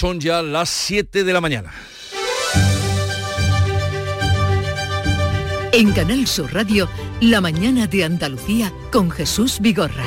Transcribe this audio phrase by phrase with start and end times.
[0.00, 1.74] Son ya las 7 de la mañana.
[5.72, 6.88] En Canal Sur Radio,
[7.20, 10.06] La mañana de Andalucía con Jesús Vigorra.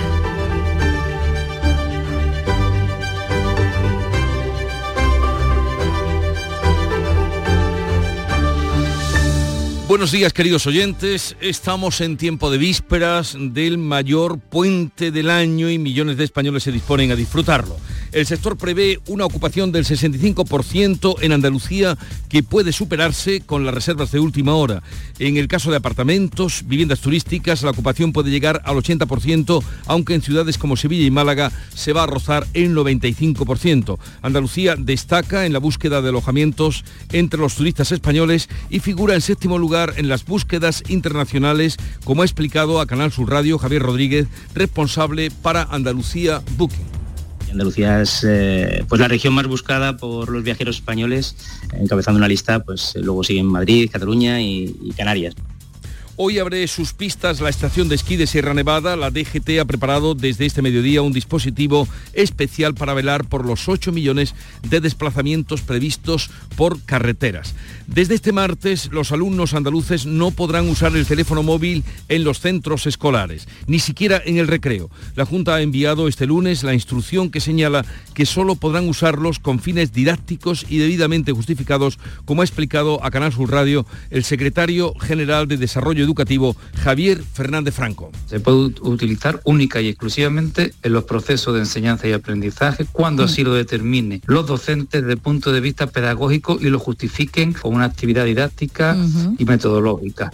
[9.87, 15.77] Buenos días queridos oyentes, estamos en tiempo de vísperas del mayor puente del año y
[15.77, 17.77] millones de españoles se disponen a disfrutarlo.
[18.13, 21.97] El sector prevé una ocupación del 65% en Andalucía
[22.29, 24.83] que puede superarse con las reservas de última hora.
[25.17, 30.21] En el caso de apartamentos, viviendas turísticas, la ocupación puede llegar al 80%, aunque en
[30.21, 33.97] ciudades como Sevilla y Málaga se va a rozar el 95%.
[34.21, 39.57] Andalucía destaca en la búsqueda de alojamientos entre los turistas españoles y figura en séptimo
[39.57, 45.31] lugar en las búsquedas internacionales, como ha explicado a Canal Sur Radio Javier Rodríguez, responsable
[45.31, 47.02] para Andalucía Booking.
[47.53, 51.35] Andalucía es eh, pues la región más buscada por los viajeros españoles,
[51.73, 55.35] encabezando una lista, pues luego siguen Madrid, Cataluña y Canarias.
[56.15, 58.95] Hoy abre sus pistas la estación de esquí de Sierra Nevada.
[58.95, 63.91] La DGT ha preparado desde este mediodía un dispositivo especial para velar por los 8
[63.91, 67.55] millones de desplazamientos previstos por carreteras.
[67.87, 72.85] Desde este martes, los alumnos andaluces no podrán usar el teléfono móvil en los centros
[72.85, 74.91] escolares, ni siquiera en el recreo.
[75.15, 79.59] La Junta ha enviado este lunes la instrucción que señala que solo podrán usarlos con
[79.59, 85.47] fines didácticos y debidamente justificados, como ha explicado a Canal Sur Radio el secretario general
[85.47, 88.11] de Desarrollo Educativo, Javier Fernández Franco.
[88.27, 93.43] Se puede utilizar única y exclusivamente en los procesos de enseñanza y aprendizaje cuando así
[93.43, 97.85] lo determine los docentes desde el punto de vista pedagógico y lo justifiquen con una
[97.85, 98.97] actividad didáctica
[99.37, 100.31] y metodológica.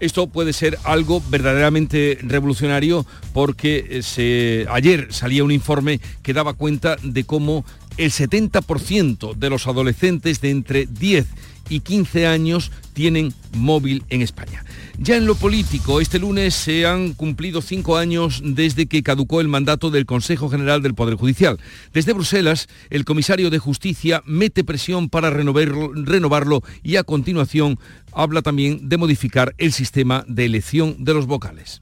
[0.00, 6.52] Esto puede ser algo verdaderamente revolucionario porque eh, se, ayer salía un informe que daba
[6.52, 7.64] cuenta de cómo
[7.98, 11.26] el 70% de los adolescentes de entre 10
[11.68, 14.64] y 15 años tienen móvil en España.
[14.98, 19.48] Ya en lo político, este lunes se han cumplido cinco años desde que caducó el
[19.48, 21.58] mandato del Consejo General del Poder Judicial.
[21.92, 27.78] Desde Bruselas, el comisario de Justicia mete presión para renovarlo, renovarlo y a continuación
[28.12, 31.80] habla también de modificar el sistema de elección de los vocales.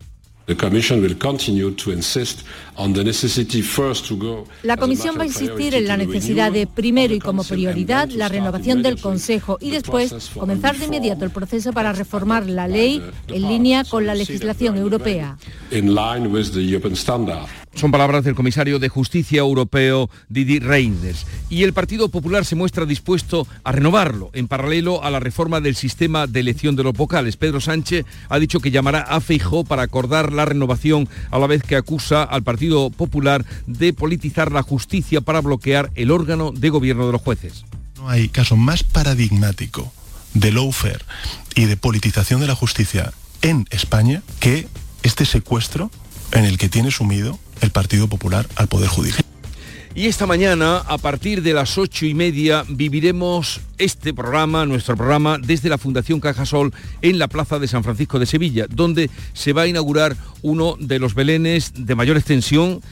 [4.62, 8.82] La Comisión va a insistir en la necesidad de, primero y como prioridad, la renovación
[8.82, 13.84] del Consejo y después comenzar de inmediato el proceso para reformar la ley en línea
[13.84, 15.38] con la legislación europea.
[17.76, 21.26] Son palabras del comisario de Justicia Europeo Didi Reinders.
[21.50, 25.76] Y el Partido Popular se muestra dispuesto a renovarlo en paralelo a la reforma del
[25.76, 27.37] sistema de elección de los vocales.
[27.37, 31.62] Pedro Sánchez ha dicho que llamará a Feijó para acordar la renovación a la vez
[31.62, 32.66] que acusa al Partido
[32.97, 37.65] Popular de politizar la justicia para bloquear el órgano de gobierno de los jueces.
[37.97, 39.93] No hay caso más paradigmático
[40.34, 41.05] de lawfare
[41.55, 43.12] y de politización de la justicia
[43.43, 44.69] en España que
[45.03, 45.91] este secuestro
[46.32, 49.25] en el que tiene sumido el Partido Popular al Poder Judicial.
[49.96, 55.38] Y esta mañana, a partir de las ocho y media, viviremos este programa, nuestro programa,
[55.38, 59.62] desde la Fundación Cajasol en la Plaza de San Francisco de Sevilla, donde se va
[59.62, 62.82] a inaugurar uno de los belenes de mayor extensión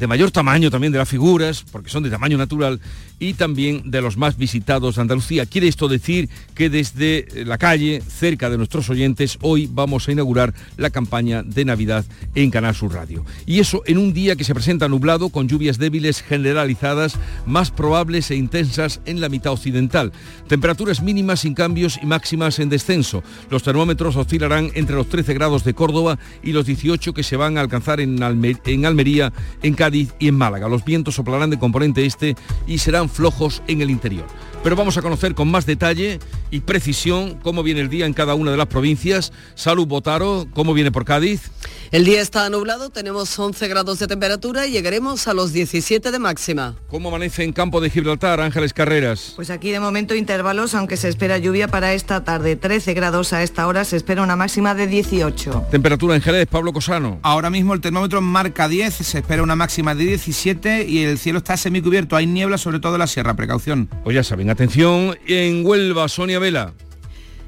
[0.00, 2.80] de mayor tamaño también de las figuras, porque son de tamaño natural,
[3.20, 5.46] y también de los más visitados de Andalucía.
[5.46, 10.54] Quiere esto decir que desde la calle, cerca de nuestros oyentes, hoy vamos a inaugurar
[10.76, 12.04] la campaña de Navidad
[12.34, 13.24] en Canal Sur Radio.
[13.46, 17.16] Y eso en un día que se presenta nublado, con lluvias débiles generalizadas,
[17.46, 20.12] más probables e intensas en la mitad occidental.
[20.48, 23.22] Temperaturas mínimas sin cambios y máximas en descenso.
[23.50, 27.58] Los termómetros oscilarán entre los 13 grados de Córdoba y los 18 que se van
[27.58, 29.32] a alcanzar en, en Almería,
[29.62, 30.68] en Cádiz y en Málaga.
[30.68, 32.34] Los vientos soplarán de componente este
[32.66, 34.26] y serán flojos en el interior.
[34.62, 36.18] Pero vamos a conocer con más detalle
[36.50, 39.32] y precisión cómo viene el día en cada una de las provincias.
[39.54, 41.50] Salud Botaro, ¿cómo viene por Cádiz?
[41.90, 46.18] El día está nublado, tenemos 11 grados de temperatura y llegaremos a los 17 de
[46.20, 46.76] máxima.
[46.88, 49.32] ¿Cómo amanece en campo de Gibraltar, Ángeles Carreras?
[49.34, 52.54] Pues aquí de momento intervalos, aunque se espera lluvia para esta tarde.
[52.54, 55.66] 13 grados a esta hora, se espera una máxima de 18.
[55.70, 57.18] Temperatura en Jerez, Pablo Cosano.
[57.22, 61.38] Ahora mismo el termómetro marca 10, se espera una máxima de 17 y el cielo
[61.38, 62.14] está semicubierto.
[62.14, 63.88] Hay niebla sobre todo en la sierra, precaución.
[64.04, 66.74] Pues ya saben, atención, en Huelva, Sonia Vela.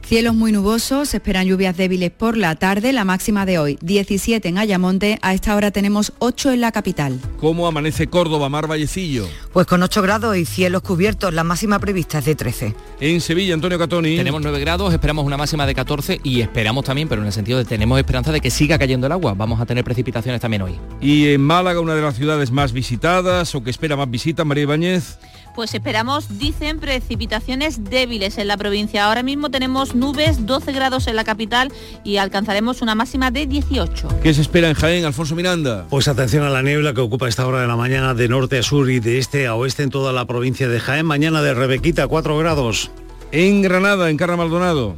[0.05, 4.47] Cielos muy nubosos, se esperan lluvias débiles por la tarde, la máxima de hoy 17
[4.47, 7.19] en Ayamonte, a esta hora tenemos 8 en la capital.
[7.39, 9.27] ¿Cómo amanece Córdoba, Mar Vallecillo?
[9.53, 12.75] Pues con 8 grados y cielos cubiertos, la máxima prevista es de 13.
[13.01, 14.17] En Sevilla, Antonio Catoni.
[14.17, 17.59] Tenemos 9 grados, esperamos una máxima de 14 y esperamos también, pero en el sentido
[17.59, 20.79] de tenemos esperanza de que siga cayendo el agua, vamos a tener precipitaciones también hoy.
[21.01, 24.65] Y en Málaga, una de las ciudades más visitadas o que espera más visitas, María
[24.65, 25.17] Ibáñez.
[25.55, 29.05] Pues esperamos, dicen, precipitaciones débiles en la provincia.
[29.05, 31.71] Ahora mismo tenemos nubes, 12 grados en la capital
[32.05, 34.09] y alcanzaremos una máxima de 18.
[34.23, 35.87] ¿Qué se espera en Jaén, Alfonso Miranda?
[35.91, 38.63] Pues atención a la niebla que ocupa esta hora de la mañana de norte a
[38.63, 41.05] sur y de este a oeste en toda la provincia de Jaén.
[41.05, 42.91] Mañana de Rebequita, 4 grados.
[43.31, 44.97] En Granada, en Carra Maldonado.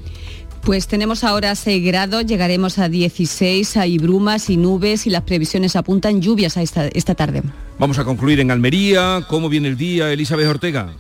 [0.65, 5.77] Pues tenemos ahora 6 grados, llegaremos a 16, hay brumas y nubes y las previsiones
[5.77, 7.43] apuntan lluvias a esta, esta tarde.
[7.79, 9.27] Vamos a concluir en Almería.
[9.29, 10.95] ¿Cómo viene el día, Elizabeth Ortega?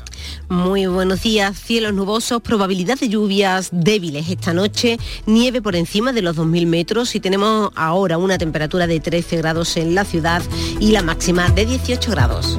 [0.50, 6.20] Muy buenos días, cielos nubosos, probabilidad de lluvias débiles esta noche, nieve por encima de
[6.20, 10.42] los 2.000 metros y tenemos ahora una temperatura de 13 grados en la ciudad
[10.78, 12.58] y la máxima de 18 grados.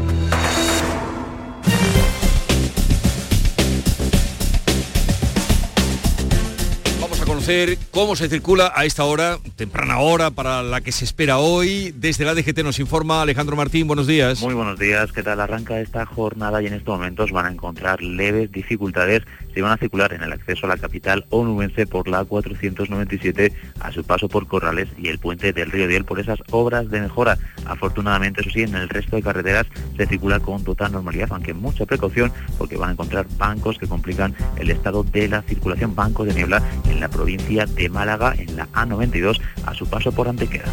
[7.92, 11.94] Cómo se circula a esta hora, temprana hora para la que se espera hoy.
[11.96, 14.42] Desde la DGT nos informa Alejandro Martín, buenos días.
[14.42, 15.40] Muy buenos días, ¿qué tal?
[15.40, 19.22] Arranca esta jornada y en estos momentos van a encontrar leves dificultades
[19.54, 23.92] si van a circular en el acceso a la capital onubense por la 497 a
[23.92, 27.38] su paso por Corrales y el puente del Río Diel por esas obras de mejora.
[27.66, 31.86] Afortunadamente, eso sí, en el resto de carreteras se circula con total normalidad, aunque mucha
[31.86, 36.34] precaución porque van a encontrar bancos que complican el estado de la circulación, bancos de
[36.34, 40.66] niebla en la provincia de Málaga en la A92 a su paso por Antequera.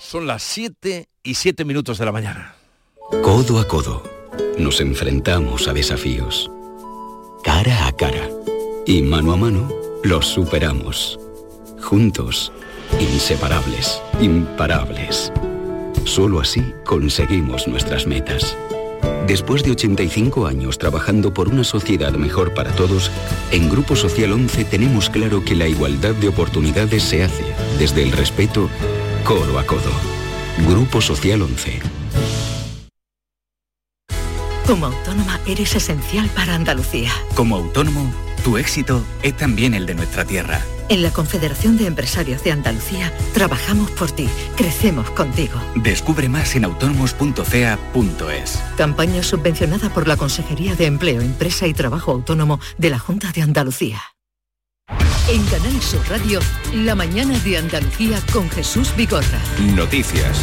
[0.00, 2.54] Son las 7 y 7 minutos de la mañana.
[3.22, 4.02] Codo a codo,
[4.58, 6.50] nos enfrentamos a desafíos.
[7.42, 8.28] Cara a cara.
[8.86, 9.68] Y mano a mano,
[10.04, 11.18] los superamos.
[11.82, 12.52] Juntos,
[13.00, 15.32] inseparables, imparables.
[16.04, 18.56] Solo así conseguimos nuestras metas.
[19.26, 23.10] Después de 85 años trabajando por una sociedad mejor para todos,
[23.50, 27.44] en Grupo Social 11 tenemos claro que la igualdad de oportunidades se hace
[27.78, 28.70] desde el respeto
[29.24, 29.90] codo a codo.
[30.68, 31.80] Grupo Social 11.
[34.64, 37.10] Como autónoma eres esencial para Andalucía.
[37.34, 38.12] Como autónomo,
[38.44, 40.60] tu éxito es también el de nuestra tierra.
[40.88, 45.60] En la Confederación de Empresarios de Andalucía trabajamos por ti, crecemos contigo.
[45.74, 48.62] Descubre más en autónomos.ca.es.
[48.76, 53.42] Campaña subvencionada por la Consejería de Empleo, Empresa y Trabajo Autónomo de la Junta de
[53.42, 54.00] Andalucía.
[55.28, 56.38] En Canal Sur Radio,
[56.72, 59.40] la mañana de Andalucía con Jesús Vigorra.
[59.74, 60.40] Noticias.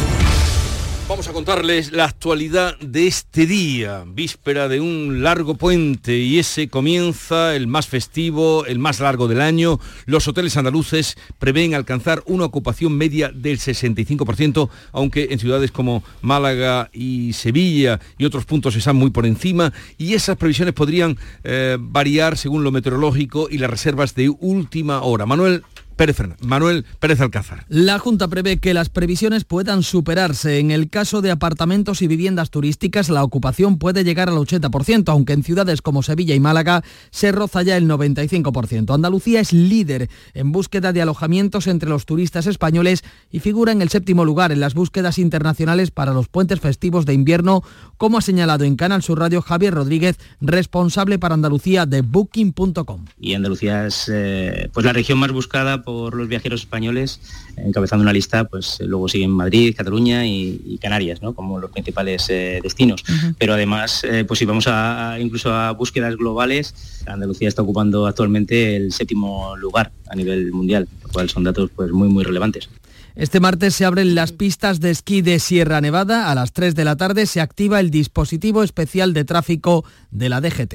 [1.06, 6.68] Vamos a contarles la actualidad de este día, víspera de un largo puente y ese
[6.68, 9.78] comienza el más festivo, el más largo del año.
[10.06, 16.88] Los hoteles andaluces prevén alcanzar una ocupación media del 65%, aunque en ciudades como Málaga
[16.94, 22.38] y Sevilla y otros puntos están muy por encima y esas previsiones podrían eh, variar
[22.38, 25.26] según lo meteorológico y las reservas de última hora.
[25.26, 25.64] Manuel
[25.96, 27.64] Pérez Manuel Pérez Alcázar.
[27.68, 30.58] La Junta prevé que las previsiones puedan superarse.
[30.58, 35.32] En el caso de apartamentos y viviendas turísticas, la ocupación puede llegar al 80%, aunque
[35.32, 38.94] en ciudades como Sevilla y Málaga se roza ya el 95%.
[38.94, 43.88] Andalucía es líder en búsqueda de alojamientos entre los turistas españoles y figura en el
[43.88, 47.62] séptimo lugar en las búsquedas internacionales para los puentes festivos de invierno,
[47.96, 53.04] como ha señalado en Canal Sur Radio Javier Rodríguez, responsable para Andalucía de Booking.com.
[53.18, 57.20] Y Andalucía es eh, pues la región más buscada por los viajeros españoles,
[57.56, 61.34] encabezando una lista, pues eh, luego siguen Madrid, Cataluña y, Canarias, ¿no?
[61.34, 63.04] como los principales eh, destinos.
[63.38, 66.74] Pero además, eh, pues si vamos a, incluso a búsquedas globales,
[67.06, 71.90] Andalucía está ocupando actualmente el séptimo lugar a nivel mundial, lo cual son datos pues
[71.90, 72.68] muy muy relevantes.
[73.16, 76.32] Este martes se abren las pistas de esquí de Sierra Nevada.
[76.32, 80.40] A las 3 de la tarde se activa el dispositivo especial de tráfico de la
[80.40, 80.74] DGT.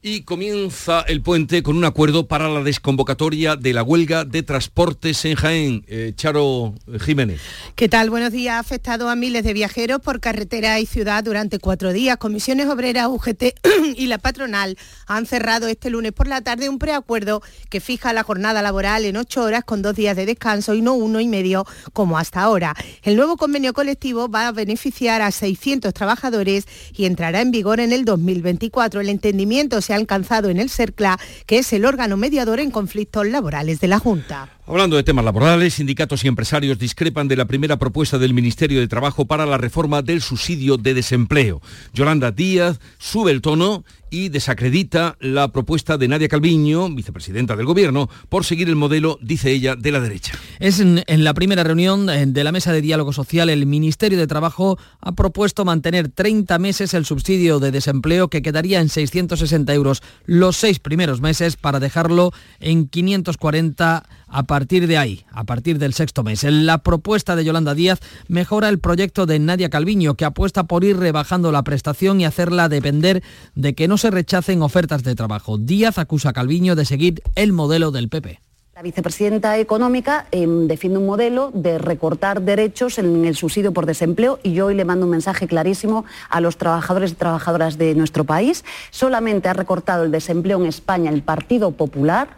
[0.00, 5.24] Y comienza el puente con un acuerdo para la desconvocatoria de la huelga de transportes
[5.24, 5.84] en Jaén.
[5.88, 7.40] Eh, Charo Jiménez.
[7.74, 8.08] ¿Qué tal?
[8.08, 8.54] Buenos días.
[8.54, 12.16] Ha afectado a miles de viajeros por carretera y ciudad durante cuatro días.
[12.16, 13.42] Comisiones Obreras, UGT
[13.96, 14.78] y la patronal
[15.08, 19.16] han cerrado este lunes por la tarde un preacuerdo que fija la jornada laboral en
[19.16, 22.76] ocho horas con dos días de descanso y no uno y medio como hasta ahora.
[23.02, 27.90] El nuevo convenio colectivo va a beneficiar a 600 trabajadores y entrará en vigor en
[27.90, 29.00] el 2024.
[29.00, 33.26] El entendimiento se ha alcanzado en el CERCLA, que es el órgano mediador en conflictos
[33.26, 34.50] laborales de la Junta.
[34.66, 38.86] Hablando de temas laborales, sindicatos y empresarios discrepan de la primera propuesta del Ministerio de
[38.86, 41.62] Trabajo para la reforma del subsidio de desempleo.
[41.94, 48.08] Yolanda Díaz sube el tono y desacredita la propuesta de Nadia Calviño, vicepresidenta del Gobierno,
[48.28, 50.32] por seguir el modelo, dice ella, de la derecha.
[50.60, 54.26] Es en, en, la primera reunión de la Mesa de Diálogo Social, el Ministerio de
[54.26, 59.74] Trabajo ha propuesto mantener 30 meses el subsidio de desempleo que quedaría en 660
[60.26, 65.94] los seis primeros meses para dejarlo en 540 a partir de ahí, a partir del
[65.94, 66.44] sexto mes.
[66.44, 70.98] La propuesta de Yolanda Díaz mejora el proyecto de Nadia Calviño, que apuesta por ir
[70.98, 73.22] rebajando la prestación y hacerla depender
[73.54, 75.58] de que no se rechacen ofertas de trabajo.
[75.58, 78.47] Díaz acusa a Calviño de seguir el modelo del PP.
[78.78, 84.38] La vicepresidenta económica em, defiende un modelo de recortar derechos en el subsidio por desempleo
[84.44, 88.22] y yo hoy le mando un mensaje clarísimo a los trabajadores y trabajadoras de nuestro
[88.22, 88.64] país.
[88.92, 92.28] Solamente ha recortado el desempleo en España el Partido Popular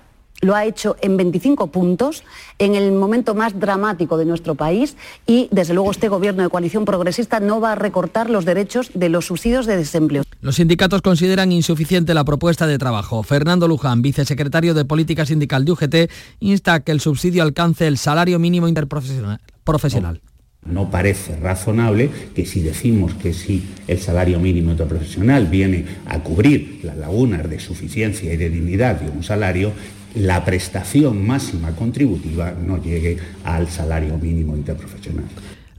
[0.41, 2.25] lo ha hecho en 25 puntos,
[2.59, 6.85] en el momento más dramático de nuestro país y, desde luego, este gobierno de coalición
[6.85, 10.23] progresista no va a recortar los derechos de los subsidios de desempleo.
[10.41, 13.23] Los sindicatos consideran insuficiente la propuesta de trabajo.
[13.23, 15.95] Fernando Luján, vicesecretario de Política Sindical de UGT,
[16.41, 20.21] insta a que el subsidio alcance el salario mínimo interprofesional.
[20.65, 26.81] No parece razonable que si decimos que si el salario mínimo interprofesional viene a cubrir
[26.83, 29.73] las lagunas de suficiencia y de dignidad de un salario,
[30.15, 35.25] la prestación máxima contributiva no llegue al salario mínimo interprofesional.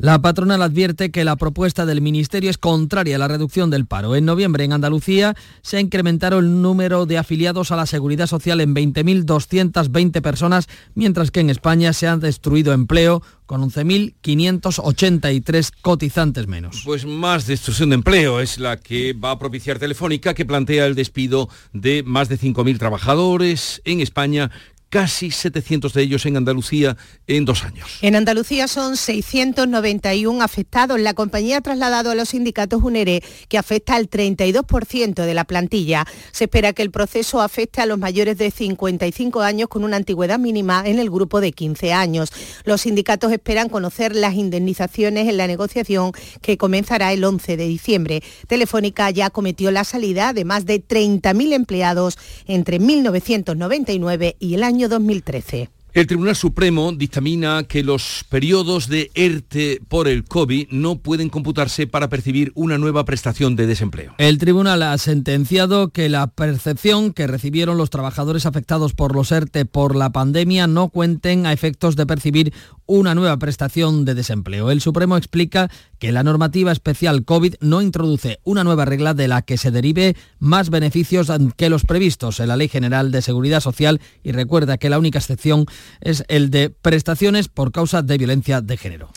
[0.01, 4.15] La patronal advierte que la propuesta del Ministerio es contraria a la reducción del paro.
[4.15, 8.62] En noviembre en Andalucía se ha incrementado el número de afiliados a la Seguridad Social
[8.62, 16.81] en 20.220 personas, mientras que en España se han destruido empleo con 11.583 cotizantes menos.
[16.84, 20.96] Pues más destrucción de empleo es la que va a propiciar Telefónica, que plantea el
[20.96, 24.50] despido de más de 5.000 trabajadores en España
[24.91, 27.88] casi 700 de ellos en Andalucía en dos años.
[28.01, 31.00] En Andalucía son 691 afectados.
[31.00, 36.05] La compañía ha trasladado a los sindicatos UNERE que afecta al 32% de la plantilla.
[36.33, 40.38] Se espera que el proceso afecte a los mayores de 55 años con una antigüedad
[40.38, 42.33] mínima en el grupo de 15 años.
[42.65, 48.24] Los sindicatos esperan conocer las indemnizaciones en la negociación que comenzará el 11 de diciembre.
[48.48, 54.80] Telefónica ya cometió la salida de más de 30.000 empleados entre 1999 y el año
[54.88, 55.80] 2013.
[55.93, 61.86] El Tribunal Supremo dictamina que los periodos de ERTE por el COVID no pueden computarse
[61.86, 64.15] para percibir una nueva prestación de desempleo.
[64.17, 69.65] El tribunal ha sentenciado que la percepción que recibieron los trabajadores afectados por los ERTE
[69.65, 72.53] por la pandemia no cuenten a efectos de percibir
[72.86, 74.71] una nueva prestación de desempleo.
[74.71, 75.69] El Supremo explica
[76.00, 80.15] que la normativa especial COVID no introduce una nueva regla de la que se derive
[80.39, 84.89] más beneficios que los previstos en la Ley General de Seguridad Social y recuerda que
[84.89, 85.67] la única excepción
[86.01, 89.09] es el de prestaciones por causa de violencia de género.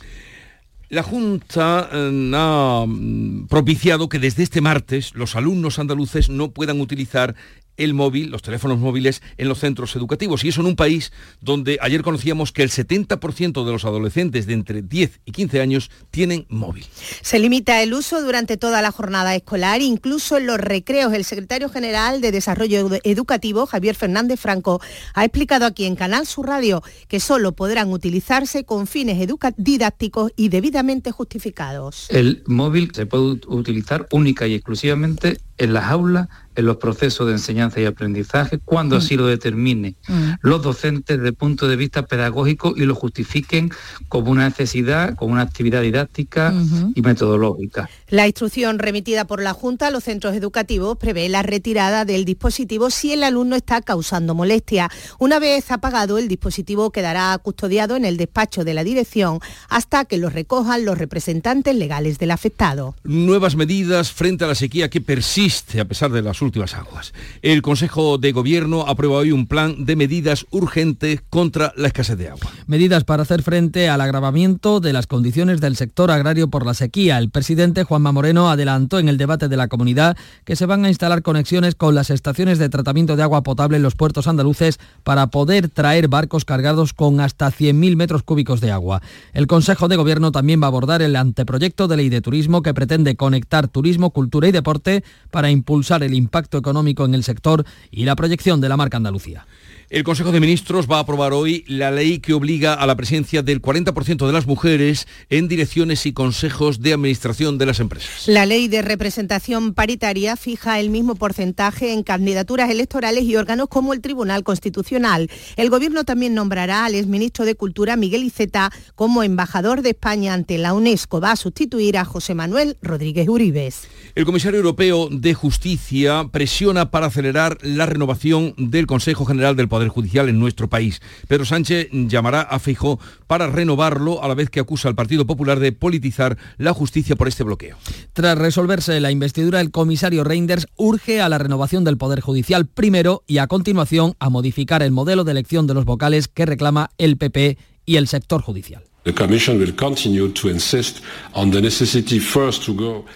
[0.91, 6.81] La Junta eh, ha mm, propiciado que desde este martes los alumnos andaluces no puedan
[6.81, 7.35] utilizar
[7.77, 10.45] el móvil, los teléfonos móviles en los centros educativos.
[10.45, 14.55] Y eso en un país donde ayer conocíamos que el 70% de los adolescentes de
[14.55, 16.87] entre 10 y 15 años tienen móvil.
[17.23, 21.13] Se limita el uso durante toda la jornada escolar, incluso en los recreos.
[21.13, 24.81] El secretario general de Desarrollo Educativo, Javier Fernández Franco,
[25.15, 29.19] ha explicado aquí en Canal Sur Radio que solo podrán utilizarse con fines
[29.57, 32.09] didácticos y debidamente justificados.
[32.11, 37.33] El móvil se puede utilizar única y exclusivamente en las aulas en los procesos de
[37.33, 38.99] enseñanza y aprendizaje cuando mm.
[38.99, 40.31] así lo determine mm.
[40.43, 43.71] los docentes desde el punto de vista pedagógico y lo justifiquen
[44.09, 46.55] como una necesidad, como una actividad didáctica
[46.95, 47.89] y metodológica.
[48.09, 52.91] La instrucción remitida por la Junta a los centros educativos prevé la retirada del dispositivo
[52.91, 54.91] si el alumno está causando molestia.
[55.19, 60.19] Una vez apagado, el dispositivo quedará custodiado en el despacho de la dirección hasta que
[60.19, 62.95] lo recojan los representantes legales del afectado.
[63.05, 65.01] Nuevas medidas frente a la sequía que
[65.45, 67.13] a pesar de las últimas aguas.
[67.43, 72.31] El Consejo de Gobierno aprueba hoy un plan de medidas urgentes contra la escasez de
[72.31, 72.51] agua.
[72.67, 77.19] Medidas para hacer frente al agravamiento de las condiciones del sector agrario por la sequía.
[77.19, 80.89] El presidente Juanma Moreno adelantó en el debate de la comunidad que se van a
[80.89, 85.27] instalar conexiones con las estaciones de tratamiento de agua potable en los puertos andaluces para
[85.27, 89.03] poder traer barcos cargados con hasta 100.000 metros cúbicos de agua.
[89.35, 92.73] El Consejo de Gobierno también va a abordar el anteproyecto de ley de turismo que
[92.73, 98.05] pretende conectar turismo, cultura y deporte para impulsar el impacto económico en el sector y
[98.05, 99.49] la proyección de la marca Andalucía.
[99.95, 103.45] El Consejo de Ministros va a aprobar hoy la ley que obliga a la presencia
[103.45, 108.27] del 40% de las mujeres en direcciones y consejos de administración de las empresas.
[108.27, 113.93] La ley de representación paritaria fija el mismo porcentaje en candidaturas electorales y órganos como
[113.93, 115.31] el Tribunal Constitucional.
[115.55, 120.59] El Gobierno también nombrará al exministro de Cultura Miguel Iceta como embajador de España ante
[120.59, 121.21] la UNESCO.
[121.21, 123.87] Va a sustituir a José Manuel Rodríguez Uribes.
[124.17, 129.84] El comisario europeo de Justicia presiona para acelerar la renovación del Consejo General del Poder
[129.89, 131.01] Judicial en nuestro país.
[131.29, 135.61] Pedro Sánchez llamará a Feijó para renovarlo a la vez que acusa al Partido Popular
[135.61, 137.77] de politizar la justicia por este bloqueo.
[138.13, 143.23] Tras resolverse la investidura, el comisario Reinders urge a la renovación del Poder Judicial primero
[143.27, 147.17] y a continuación a modificar el modelo de elección de los vocales que reclama el
[147.17, 148.85] PP y el sector judicial.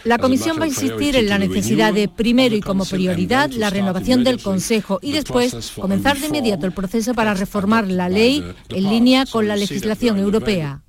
[0.05, 4.23] La Comisión va a insistir en la necesidad de, primero y como prioridad, la renovación
[4.23, 9.25] del Consejo y después comenzar de inmediato el proceso para reformar la ley en línea
[9.25, 10.83] con la legislación europea.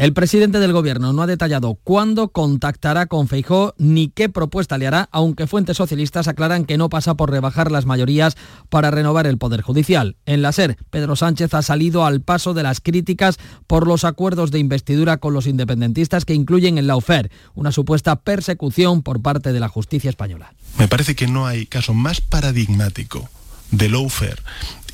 [0.00, 4.86] El presidente del gobierno no ha detallado cuándo contactará con Feijó ni qué propuesta le
[4.86, 8.34] hará, aunque fuentes socialistas aclaran que no pasa por rebajar las mayorías
[8.70, 10.16] para renovar el Poder Judicial.
[10.24, 14.50] En la SER, Pedro Sánchez ha salido al paso de las críticas por los acuerdos
[14.50, 19.60] de investidura con los independentistas que incluyen el lawfare, una supuesta persecución por parte de
[19.60, 20.54] la justicia española.
[20.78, 23.28] Me parece que no hay caso más paradigmático
[23.70, 24.40] de lawfare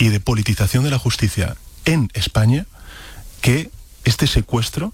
[0.01, 2.67] y de politización de la justicia en España
[3.41, 3.71] que
[4.07, 4.93] este secuestro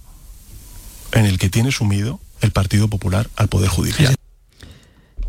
[1.12, 4.16] en el que tiene sumido el Partido Popular al Poder Judicial.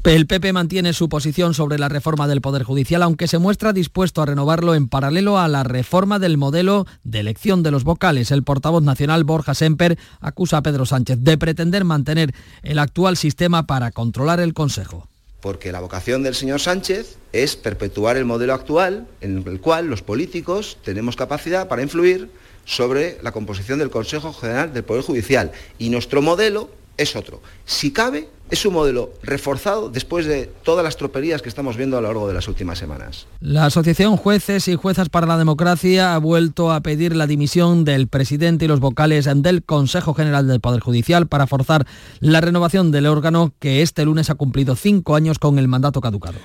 [0.06, 4.22] El PP mantiene su posición sobre la reforma del Poder Judicial, aunque se muestra dispuesto
[4.22, 8.32] a renovarlo en paralelo a la reforma del modelo de elección de los vocales.
[8.32, 13.66] El portavoz nacional Borja Semper acusa a Pedro Sánchez de pretender mantener el actual sistema
[13.66, 15.08] para controlar el Consejo.
[15.40, 20.02] Porque la vocación del señor Sánchez es perpetuar el modelo actual en el cual los
[20.02, 22.30] políticos tenemos capacidad para influir
[22.66, 25.52] sobre la composición del Consejo General del Poder Judicial.
[25.78, 27.42] Y nuestro modelo es otro.
[27.66, 32.02] Si cabe, es un modelo reforzado después de todas las troperías que estamos viendo a
[32.02, 33.26] lo largo de las últimas semanas.
[33.40, 38.08] La Asociación Jueces y Juezas para la Democracia ha vuelto a pedir la dimisión del
[38.08, 41.88] presidente y los vocales del Consejo General del Poder Judicial para forzar
[42.20, 46.38] la renovación del órgano que este lunes ha cumplido cinco años con el mandato caducado.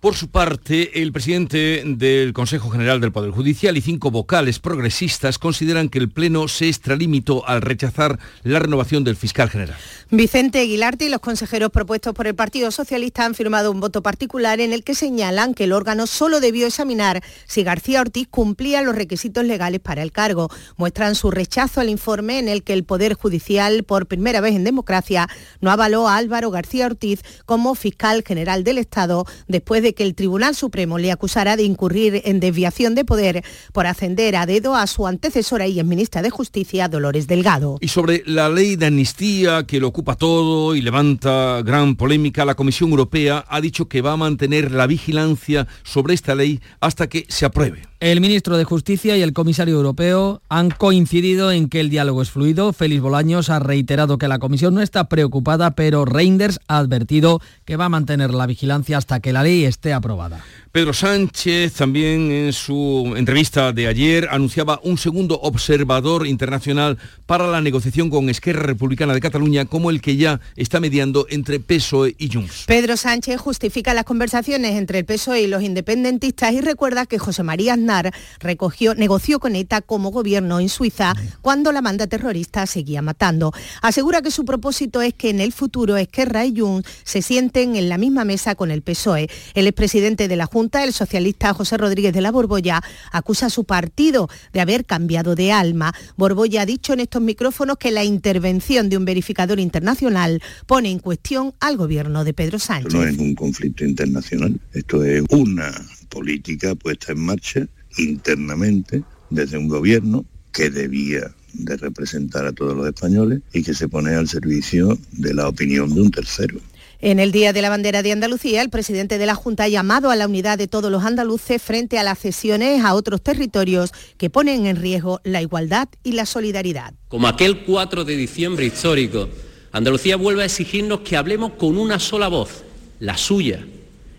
[0.00, 5.38] Por su parte, el presidente del Consejo General del Poder Judicial y cinco vocales progresistas
[5.38, 9.76] consideran que el Pleno se extralimitó al rechazar la renovación del fiscal general.
[10.10, 14.60] Vicente Aguilarte y los consejeros propuestos por el Partido Socialista han firmado un voto particular
[14.60, 18.94] en el que señalan que el órgano solo debió examinar si García Ortiz cumplía los
[18.94, 20.48] requisitos legales para el cargo.
[20.76, 24.62] Muestran su rechazo al informe en el que el Poder Judicial, por primera vez en
[24.62, 25.28] democracia,
[25.60, 30.14] no avaló a Álvaro García Ortiz como fiscal general del Estado después de que el
[30.14, 34.86] Tribunal Supremo le acusara de incurrir en desviación de poder por ascender a dedo a
[34.86, 37.78] su antecesora y ministra de Justicia, Dolores Delgado.
[37.80, 42.54] Y sobre la ley de amnistía que lo ocupa todo y levanta gran polémica, la
[42.54, 47.26] Comisión Europea ha dicho que va a mantener la vigilancia sobre esta ley hasta que
[47.28, 47.82] se apruebe.
[48.00, 52.30] El ministro de Justicia y el comisario europeo han coincidido en que el diálogo es
[52.30, 52.72] fluido.
[52.72, 57.74] Félix Bolaños ha reiterado que la comisión no está preocupada, pero Reinders ha advertido que
[57.74, 60.44] va a mantener la vigilancia hasta que la ley esté aprobada.
[60.70, 67.60] Pedro Sánchez también en su entrevista de ayer anunciaba un segundo observador internacional para la
[67.60, 72.32] negociación con Esquerra Republicana de Cataluña como el que ya está mediando entre PSOE y
[72.32, 72.64] Junts.
[72.68, 77.42] Pedro Sánchez justifica las conversaciones entre el PSOE y los independentistas y recuerda que José
[77.42, 83.02] María Aznar recogió, negoció con ETA como gobierno en Suiza cuando la banda terrorista seguía
[83.02, 83.52] matando.
[83.82, 87.88] Asegura que su propósito es que en el futuro Esquerra y Junts se sienten en
[87.88, 89.28] la misma mesa con el PSOE.
[89.54, 93.64] El expresidente de la Junta el socialista José Rodríguez de la Borbolla, acusa a su
[93.64, 95.94] partido de haber cambiado de alma.
[96.16, 100.98] Borbolla ha dicho en estos micrófonos que la intervención de un verificador internacional pone en
[100.98, 102.88] cuestión al gobierno de Pedro Sánchez.
[102.88, 105.72] Esto no es un conflicto internacional, esto es una
[106.08, 107.68] política puesta en marcha
[107.98, 113.88] internamente desde un gobierno que debía de representar a todos los españoles y que se
[113.88, 116.58] pone al servicio de la opinión de un tercero.
[117.00, 120.10] En el Día de la Bandera de Andalucía, el presidente de la Junta ha llamado
[120.10, 124.30] a la unidad de todos los andaluces frente a las cesiones a otros territorios que
[124.30, 126.94] ponen en riesgo la igualdad y la solidaridad.
[127.06, 129.28] Como aquel 4 de diciembre histórico,
[129.70, 132.64] Andalucía vuelve a exigirnos que hablemos con una sola voz,
[132.98, 133.64] la suya,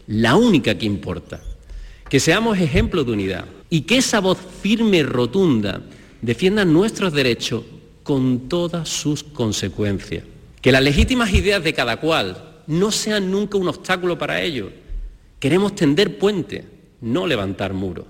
[0.08, 1.42] la única que importa.
[2.10, 5.82] Que seamos ejemplo de unidad y que esa voz firme y rotunda
[6.22, 7.64] defienda nuestros derechos
[8.04, 10.24] con todas sus consecuencias.
[10.62, 14.72] Que las legítimas ideas de cada cual no sean nunca un obstáculo para ello.
[15.40, 16.66] Queremos tender puente,
[17.02, 18.08] no levantar muro.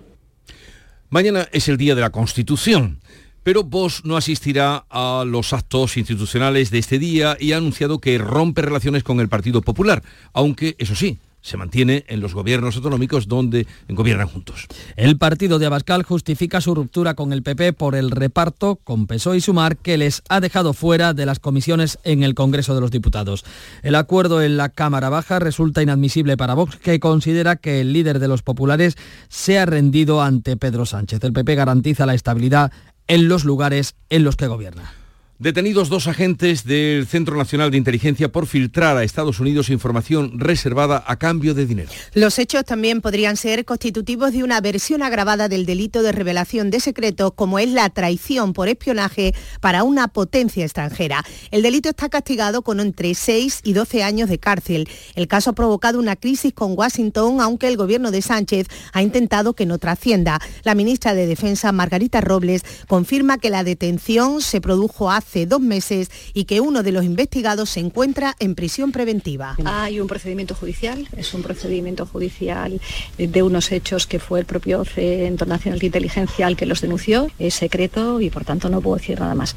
[1.10, 3.00] Mañana es el Día de la Constitución.
[3.44, 8.18] Pero Vox no asistirá a los actos institucionales de este día y ha anunciado que
[8.18, 13.28] rompe relaciones con el Partido Popular, aunque, eso sí, se mantiene en los gobiernos autonómicos
[13.28, 14.68] donde gobiernan juntos.
[14.96, 19.38] El partido de Abascal justifica su ruptura con el PP por el reparto con PSOE
[19.38, 22.92] y Sumar que les ha dejado fuera de las comisiones en el Congreso de los
[22.92, 23.46] Diputados.
[23.84, 28.20] El acuerdo en la Cámara Baja resulta inadmisible para Vox, que considera que el líder
[28.20, 28.96] de los populares
[29.30, 31.24] se ha rendido ante Pedro Sánchez.
[31.24, 32.72] El PP garantiza la estabilidad
[33.08, 34.94] en los lugares en los que gobierna.
[35.42, 41.02] Detenidos dos agentes del Centro Nacional de Inteligencia por filtrar a Estados Unidos información reservada
[41.08, 41.90] a cambio de dinero.
[42.14, 46.82] Los hechos también podrían ser constitutivos de una versión agravada del delito de revelación de
[46.82, 51.24] secretos, como es la traición por espionaje para una potencia extranjera.
[51.52, 54.90] El delito está castigado con entre 6 y 12 años de cárcel.
[55.16, 59.54] El caso ha provocado una crisis con Washington, aunque el gobierno de Sánchez ha intentado
[59.54, 60.42] que no trascienda.
[60.64, 65.62] La ministra de Defensa, Margarita Robles, confirma que la detención se produjo hace hace dos
[65.62, 69.56] meses y que uno de los investigados se encuentra en prisión preventiva.
[69.64, 72.82] Hay un procedimiento judicial, es un procedimiento judicial
[73.18, 77.28] de unos hechos que fue el propio Centro Nacional de Inteligencia el que los denunció,
[77.38, 79.56] es secreto y por tanto no puedo decir nada más.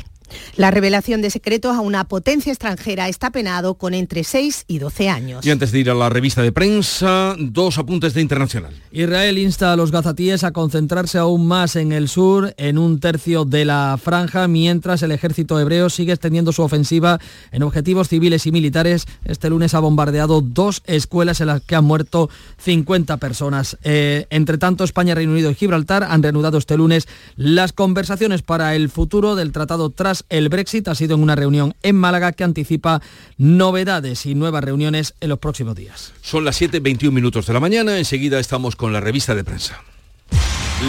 [0.57, 5.09] La revelación de secretos a una potencia extranjera está penado con entre 6 y 12
[5.09, 5.47] años.
[5.47, 8.75] Y antes de ir a la revista de prensa, dos apuntes de internacional.
[8.91, 13.45] Israel insta a los gazatíes a concentrarse aún más en el sur, en un tercio
[13.45, 17.19] de la franja, mientras el ejército hebreo sigue extendiendo su ofensiva
[17.51, 19.07] en objetivos civiles y militares.
[19.25, 23.79] Este lunes ha bombardeado dos escuelas en las que han muerto 50 personas.
[23.83, 28.75] Eh, entre tanto, España, Reino Unido y Gibraltar han reanudado este lunes las conversaciones para
[28.75, 32.45] el futuro del tratado tras el Brexit ha sido en una reunión en Málaga que
[32.45, 33.03] anticipa
[33.37, 36.13] novedades y nuevas reuniones en los próximos días.
[36.23, 39.83] Son las 7.21 minutos de la mañana, enseguida estamos con la revista de prensa.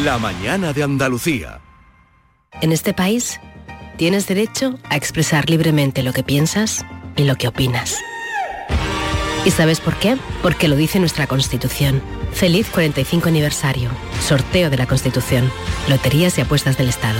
[0.03, 1.61] La mañana de Andalucía.
[2.61, 3.39] En este país
[3.97, 7.97] tienes derecho a expresar libremente lo que piensas y lo que opinas.
[9.45, 10.17] ¿Y sabes por qué?
[10.41, 12.01] Porque lo dice nuestra Constitución.
[12.31, 13.89] Feliz 45 aniversario.
[14.21, 15.51] Sorteo de la Constitución.
[15.89, 17.19] Loterías y apuestas del Estado.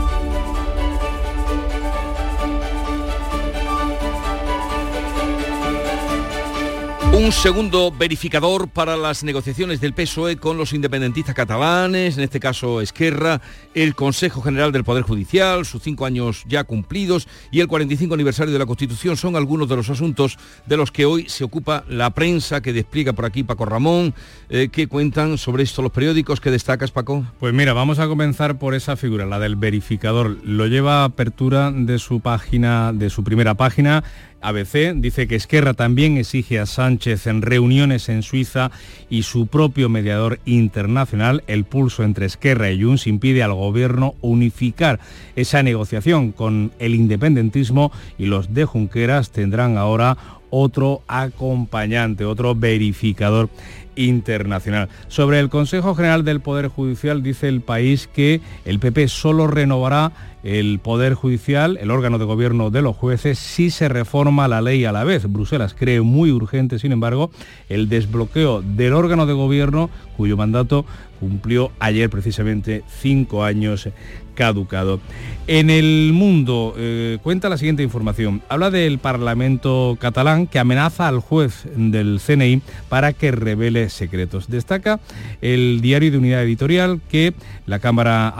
[7.13, 12.79] Un segundo verificador para las negociaciones del PSOE con los independentistas catalanes, en este caso
[12.79, 13.41] Esquerra,
[13.73, 18.53] el Consejo General del Poder Judicial, sus cinco años ya cumplidos y el 45 aniversario
[18.53, 22.11] de la Constitución son algunos de los asuntos de los que hoy se ocupa la
[22.11, 24.13] prensa que despliega por aquí Paco Ramón.
[24.49, 26.39] Eh, ¿Qué cuentan sobre esto los periódicos?
[26.39, 27.25] ¿Qué destacas, Paco?
[27.41, 30.37] Pues mira, vamos a comenzar por esa figura, la del verificador.
[30.45, 34.05] Lo lleva a apertura de su página, de su primera página
[34.41, 38.71] ABC dice que Esquerra también exige a Sánchez en reuniones en Suiza
[39.09, 44.99] y su propio mediador internacional, el pulso entre Esquerra y Junts, impide al gobierno unificar
[45.35, 50.17] esa negociación con el independentismo y los de Junqueras tendrán ahora
[50.51, 53.49] otro acompañante, otro verificador
[53.95, 54.89] internacional.
[55.07, 60.11] Sobre el Consejo General del Poder Judicial dice el país que el PP solo renovará
[60.43, 64.85] el Poder Judicial, el órgano de gobierno de los jueces, si se reforma la ley
[64.85, 65.31] a la vez.
[65.31, 67.31] Bruselas cree muy urgente, sin embargo,
[67.69, 70.85] el desbloqueo del órgano de gobierno cuyo mandato
[71.19, 73.87] cumplió ayer precisamente cinco años
[74.33, 74.99] caducado.
[75.47, 78.41] En el mundo eh, cuenta la siguiente información.
[78.47, 84.49] Habla del Parlamento catalán que amenaza al juez del CNI para que revele secretos.
[84.49, 84.99] Destaca
[85.41, 87.33] el diario de unidad editorial que
[87.65, 88.33] la Cámara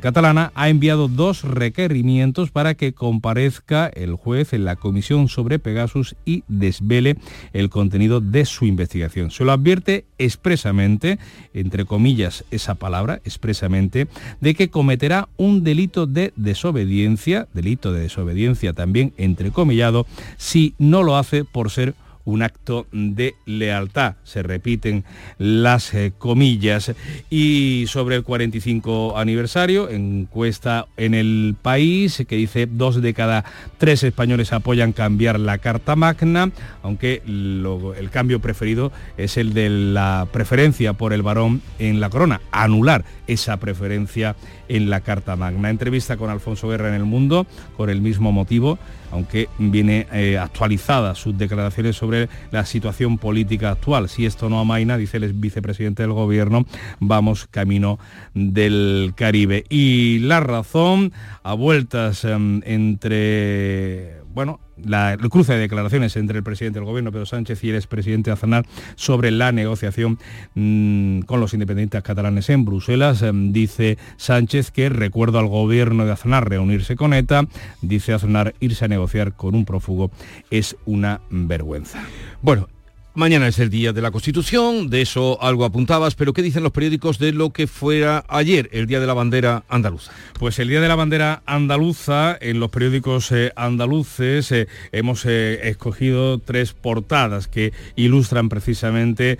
[0.00, 6.16] catalana ha enviado dos requerimientos para que comparezca el juez en la comisión sobre Pegasus
[6.24, 7.16] y desvele
[7.52, 9.30] el contenido de su investigación.
[9.30, 11.18] Se lo advierte expresamente,
[11.54, 14.06] entre comillas esa palabra, expresamente,
[14.40, 20.06] de que cometerá un delito de desobediencia, delito de desobediencia también entrecomillado,
[20.36, 24.14] si no lo hace por ser un acto de lealtad.
[24.24, 25.04] Se repiten
[25.38, 26.92] las eh, comillas.
[27.30, 33.44] Y sobre el 45 aniversario, encuesta en el país que dice dos de cada
[33.78, 36.50] tres españoles apoyan cambiar la Carta Magna,
[36.82, 42.40] aunque el cambio preferido es el de la preferencia por el varón en la corona,
[42.50, 44.36] anular esa preferencia
[44.68, 45.70] en la Carta Magna.
[45.70, 48.78] Entrevista con Alfonso Guerra en el Mundo, con el mismo motivo
[49.12, 54.08] aunque viene eh, actualizada sus declaraciones sobre la situación política actual.
[54.08, 56.64] Si esto no amaina, dice el vicepresidente del gobierno,
[56.98, 57.98] vamos camino
[58.34, 59.64] del Caribe.
[59.68, 66.78] Y la razón a vueltas em, entre bueno, el cruce de declaraciones entre el presidente
[66.78, 70.18] del gobierno, Pedro Sánchez, y el expresidente Aznar sobre la negociación
[70.54, 73.22] mm, con los independientes catalanes en Bruselas.
[73.22, 77.46] Em, dice Sánchez que recuerdo al gobierno de Aznar reunirse con ETA.
[77.80, 80.10] Dice Aznar irse a negociar con un prófugo
[80.50, 82.02] es una vergüenza.
[82.40, 82.68] Bueno,
[83.14, 86.72] Mañana es el Día de la Constitución, de eso algo apuntabas, pero ¿qué dicen los
[86.72, 90.12] periódicos de lo que fuera ayer, el Día de la Bandera Andaluza?
[90.38, 95.68] Pues el Día de la Bandera Andaluza, en los periódicos eh, andaluces eh, hemos eh,
[95.68, 99.38] escogido tres portadas que ilustran precisamente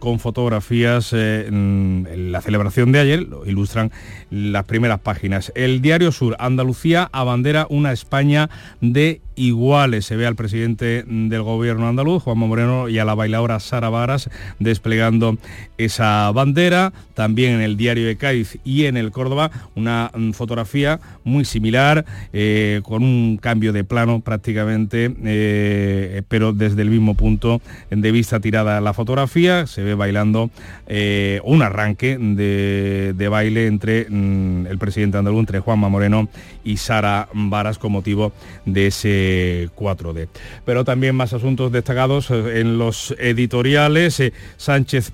[0.00, 3.92] con fotografías la celebración de ayer, lo ilustran
[4.30, 5.52] las primeras páginas.
[5.54, 8.50] El Diario Sur, Andalucía abandera una España
[8.80, 10.06] de iguales.
[10.06, 14.30] Se ve al presidente del gobierno andaluz, Juanma Moreno, y a la bailadora Sara Varas
[14.58, 15.38] desplegando
[15.78, 16.92] esa bandera.
[17.14, 22.04] También en el diario de Cádiz y en el Córdoba una mm, fotografía muy similar,
[22.32, 27.60] eh, con un cambio de plano prácticamente, eh, pero desde el mismo punto
[27.90, 29.66] de vista tirada la fotografía.
[29.66, 30.50] Se ve bailando
[30.86, 36.28] eh, un arranque de, baile entre mm, el presidente andaluz, entre Juanma Moreno
[36.62, 38.32] y Sara Varas con motivo
[38.64, 40.28] de ese 4D.
[40.64, 44.22] Pero también más asuntos destacados en los editoriales.
[44.56, 45.10] Sánchez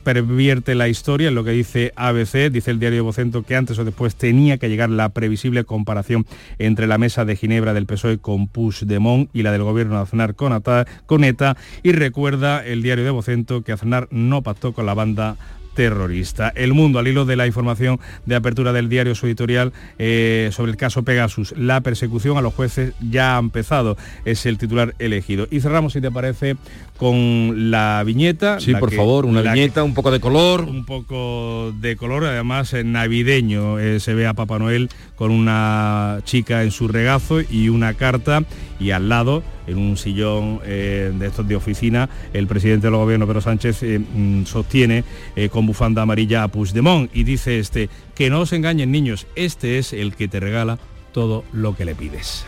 [0.50, 4.16] la historia, en lo que dice ABC, dice el diario Vocento que antes o después
[4.16, 6.26] tenía que llegar la previsible comparación
[6.58, 10.34] entre la mesa de Ginebra del PSOE con Puigdemont y la del gobierno de Aznar
[10.34, 10.60] con,
[11.06, 11.56] con ETA.
[11.84, 15.36] Y recuerda el diario de Vocento que Aznar no pactó con la banda
[15.80, 16.52] terrorista.
[16.54, 20.72] El mundo, al hilo de la información de apertura del diario su editorial eh, sobre
[20.72, 25.48] el caso Pegasus, la persecución a los jueces ya ha empezado, es el titular elegido.
[25.50, 26.56] Y cerramos, si te parece,
[26.98, 28.60] con la viñeta.
[28.60, 30.64] Sí, por favor, una viñeta, un poco de color.
[30.64, 33.78] Un poco de color, además navideño.
[33.78, 38.44] Eh, se ve a Papá Noel con una chica en su regazo y una carta
[38.78, 43.26] y al lado, en un sillón eh, de estos de oficina, el presidente del gobierno,
[43.26, 45.04] Pedro Sánchez, eh, mm, sostiene
[45.50, 49.92] con bufanda amarilla a Puigdemont y dice este, que no os engañen niños, este es
[49.92, 50.78] el que te regala
[51.12, 52.44] todo lo que le pides.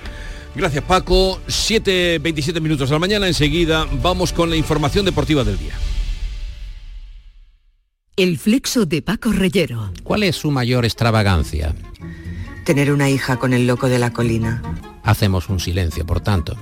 [0.55, 1.41] Gracias Paco.
[1.47, 3.27] 7.27 minutos de la mañana.
[3.27, 5.73] Enseguida vamos con la información deportiva del día.
[8.17, 9.91] El flexo de Paco Reyero.
[10.03, 11.75] ¿Cuál es su mayor extravagancia?
[12.67, 14.63] Tener una hija con el loco de la colina.
[15.03, 16.57] Hacemos un silencio, por tanto.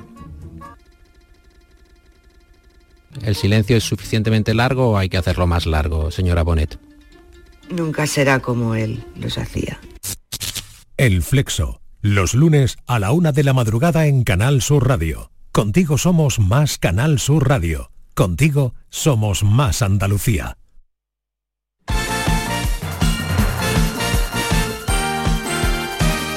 [3.22, 6.78] ¿El silencio es suficientemente largo o hay que hacerlo más largo, señora Bonet?
[7.70, 9.80] Nunca será como él los hacía.
[10.96, 15.30] El flexo los lunes a la una de la madrugada en Canal Sur Radio.
[15.52, 17.90] Contigo somos más Canal Sur Radio.
[18.14, 20.56] Contigo somos más Andalucía.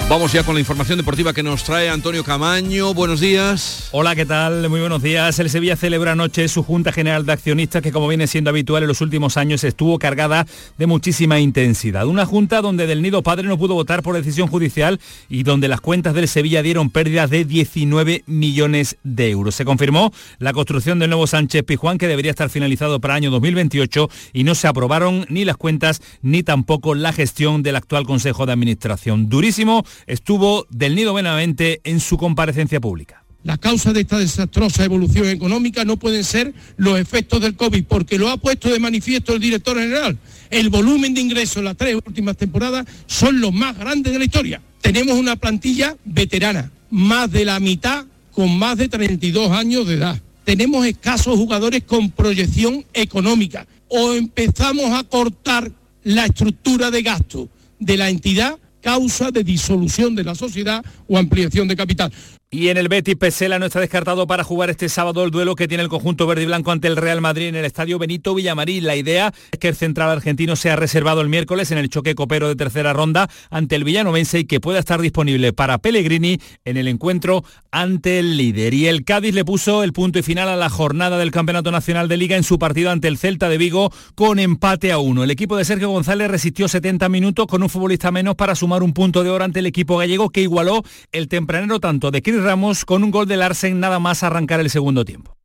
[0.09, 2.93] Vamos ya con la información deportiva que nos trae Antonio Camaño.
[2.93, 3.87] Buenos días.
[3.91, 4.69] Hola, ¿qué tal?
[4.69, 5.39] Muy buenos días.
[5.39, 8.89] El Sevilla celebra anoche su Junta General de Accionistas que como viene siendo habitual en
[8.89, 10.45] los últimos años estuvo cargada
[10.77, 12.05] de muchísima intensidad.
[12.05, 15.81] Una junta donde Del Nido Padre no pudo votar por decisión judicial y donde las
[15.81, 19.55] cuentas del Sevilla dieron pérdidas de 19 millones de euros.
[19.55, 24.09] Se confirmó la construcción del nuevo Sánchez Pijuán que debería estar finalizado para año 2028
[24.33, 28.51] y no se aprobaron ni las cuentas ni tampoco la gestión del actual Consejo de
[28.51, 29.29] Administración.
[29.29, 33.23] Durísimo estuvo del Nido Benavente en su comparecencia pública.
[33.43, 38.17] La causa de esta desastrosa evolución económica no pueden ser los efectos del COVID, porque
[38.17, 40.17] lo ha puesto de manifiesto el director general.
[40.49, 44.25] El volumen de ingresos en las tres últimas temporadas son los más grandes de la
[44.25, 44.61] historia.
[44.79, 50.21] Tenemos una plantilla veterana, más de la mitad con más de 32 años de edad.
[50.45, 53.67] Tenemos escasos jugadores con proyección económica.
[53.89, 55.71] O empezamos a cortar
[56.03, 61.67] la estructura de gasto de la entidad causa de disolución de la sociedad o ampliación
[61.67, 62.11] de capital.
[62.53, 65.67] Y en el Betis Pesela no está descartado para jugar este sábado el duelo que
[65.67, 68.85] tiene el conjunto verde y blanco ante el Real Madrid en el estadio Benito Villamarín.
[68.85, 72.47] La idea es que el central argentino sea reservado el miércoles en el choque copero
[72.47, 76.87] de tercera ronda ante el villanovense y que pueda estar disponible para Pellegrini en el
[76.89, 78.75] encuentro ante el líder.
[78.75, 82.07] Y el Cádiz le puso el punto y final a la jornada del Campeonato Nacional
[82.07, 85.23] de Liga en su partido ante el Celta de Vigo con empate a uno.
[85.23, 88.93] El equipo de Sergio González resistió 70 minutos con un futbolista menos para sumar un
[88.93, 92.85] punto de oro ante el equipo gallego que igualó el tempranero tanto de Cris Ramos
[92.85, 95.37] con un gol de Larsen nada más arrancar el segundo tiempo.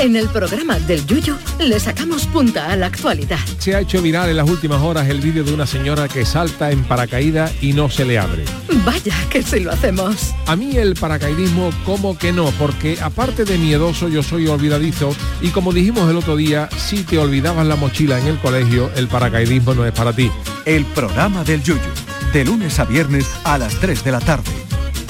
[0.00, 3.40] En el programa del Yuyo le sacamos punta a la actualidad.
[3.58, 6.70] Se ha hecho viral en las últimas horas el vídeo de una señora que salta
[6.70, 8.44] en paracaídas y no se le abre.
[8.86, 10.32] Vaya que si lo hacemos.
[10.46, 15.48] A mí el paracaidismo como que no, porque aparte de miedoso yo soy olvidadizo y
[15.48, 19.74] como dijimos el otro día, si te olvidabas la mochila en el colegio, el paracaidismo
[19.74, 20.30] no es para ti.
[20.64, 21.82] El programa del Yuyo,
[22.32, 24.52] de lunes a viernes a las 3 de la tarde.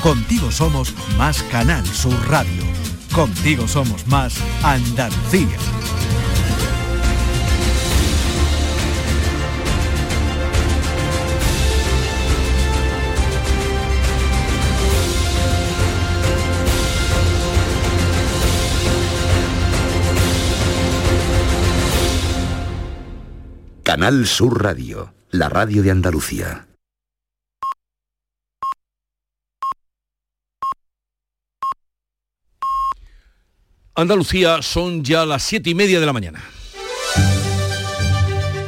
[0.03, 2.63] Contigo somos más Canal Sur Radio.
[3.13, 5.59] Contigo somos más Andalucía.
[23.83, 26.68] Canal Sur Radio, la radio de Andalucía.
[33.99, 36.41] Andalucía son ya las siete y media de la mañana.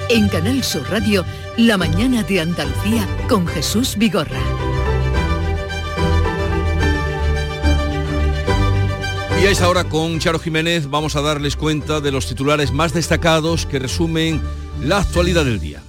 [0.09, 1.25] En Canal Sur Radio,
[1.57, 4.41] La mañana de Andalucía con Jesús Vigorra.
[9.41, 12.93] Y a esa hora con Charo Jiménez vamos a darles cuenta de los titulares más
[12.93, 14.43] destacados que resumen
[14.83, 15.81] la actualidad del día.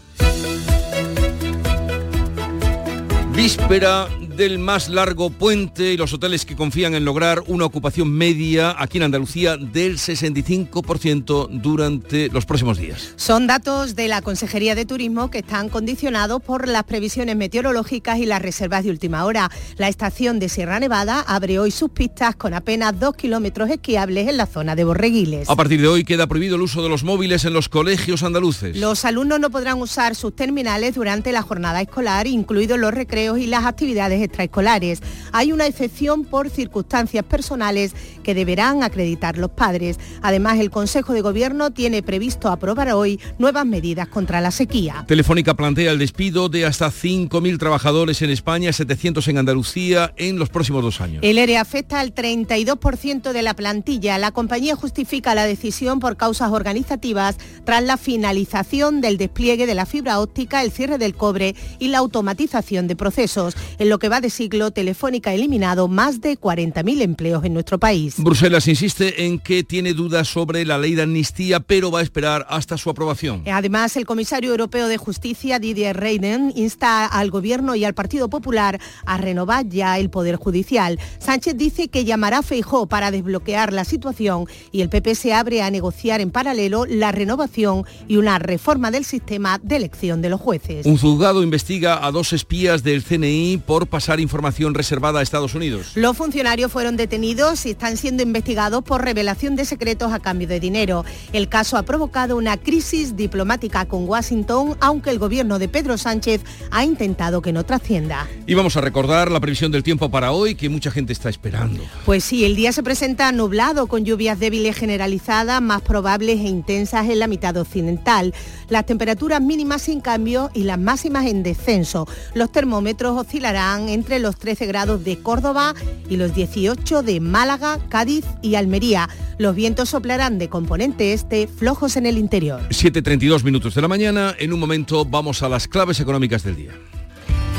[3.34, 8.76] Víspera del más largo puente y los hoteles que confían en lograr una ocupación media
[8.78, 13.14] aquí en Andalucía del 65% durante los próximos días.
[13.16, 18.26] Son datos de la Consejería de Turismo que están condicionados por las previsiones meteorológicas y
[18.26, 19.52] las reservas de última hora.
[19.78, 24.38] La estación de Sierra Nevada abre hoy sus pistas con apenas dos kilómetros esquiables en
[24.38, 25.50] la zona de Borreguiles.
[25.50, 28.78] A partir de hoy queda prohibido el uso de los móviles en los colegios andaluces.
[28.78, 33.48] Los alumnos no podrán usar sus terminales durante la jornada escolar, incluidos los recreos y
[33.48, 35.02] las actividades extraescolares.
[35.32, 40.00] Hay una excepción por circunstancias personales que deberán acreditar los padres.
[40.22, 45.06] Además, el Consejo de Gobierno tiene previsto aprobar hoy nuevas medidas contra la sequía.
[45.08, 50.50] Telefónica plantea el despido de hasta 5.000 trabajadores en España, 700 en Andalucía en los
[50.50, 51.20] próximos dos años.
[51.24, 54.18] El ERE afecta al 32% de la plantilla.
[54.18, 59.86] La compañía justifica la decisión por causas organizativas tras la finalización del despliegue de la
[59.86, 63.56] fibra óptica, el cierre del cobre y la automatización de procesos.
[63.80, 67.80] En lo que va de siglo, Telefónica ha eliminado más de 40.000 empleos en nuestro
[67.80, 68.16] país.
[68.18, 72.46] Bruselas insiste en que tiene dudas sobre la ley de amnistía, pero va a esperar
[72.50, 73.44] hasta su aprobación.
[73.48, 78.82] Además, el comisario europeo de Justicia, Didier Reynen, insta al Gobierno y al Partido Popular
[79.06, 81.00] a renovar ya el Poder Judicial.
[81.20, 85.62] Sánchez dice que llamará a Feijó para desbloquear la situación y el PP se abre
[85.62, 90.42] a negociar en paralelo la renovación y una reforma del sistema de elección de los
[90.42, 90.86] jueces.
[90.86, 95.92] Un juzgado investiga a dos espías del CNI por pasar información reservada a Estados Unidos.
[95.94, 100.60] Los funcionarios fueron detenidos y están siendo investigados por revelación de secretos a cambio de
[100.60, 101.06] dinero.
[101.34, 106.42] El caso ha provocado una crisis diplomática con Washington, aunque el gobierno de Pedro Sánchez
[106.72, 108.28] ha intentado que no trascienda.
[108.48, 111.84] Y vamos a recordar la previsión del tiempo para hoy que mucha gente está esperando.
[112.04, 117.08] Pues sí, el día se presenta nublado con lluvias débiles generalizadas, más probables e intensas
[117.08, 118.34] en la mitad occidental.
[118.68, 122.08] Las temperaturas mínimas sin cambio y las máximas en descenso.
[122.34, 125.74] Los termómetros oscilarán entre los 13 grados de Córdoba
[126.10, 129.10] y los 18 de Málaga, Cádiz y Almería.
[129.38, 132.62] Los vientos soplarán de componente este, flojos en el interior.
[132.70, 134.36] 7.32 minutos de la mañana.
[134.40, 136.72] En un momento vamos a las claves económicas del día.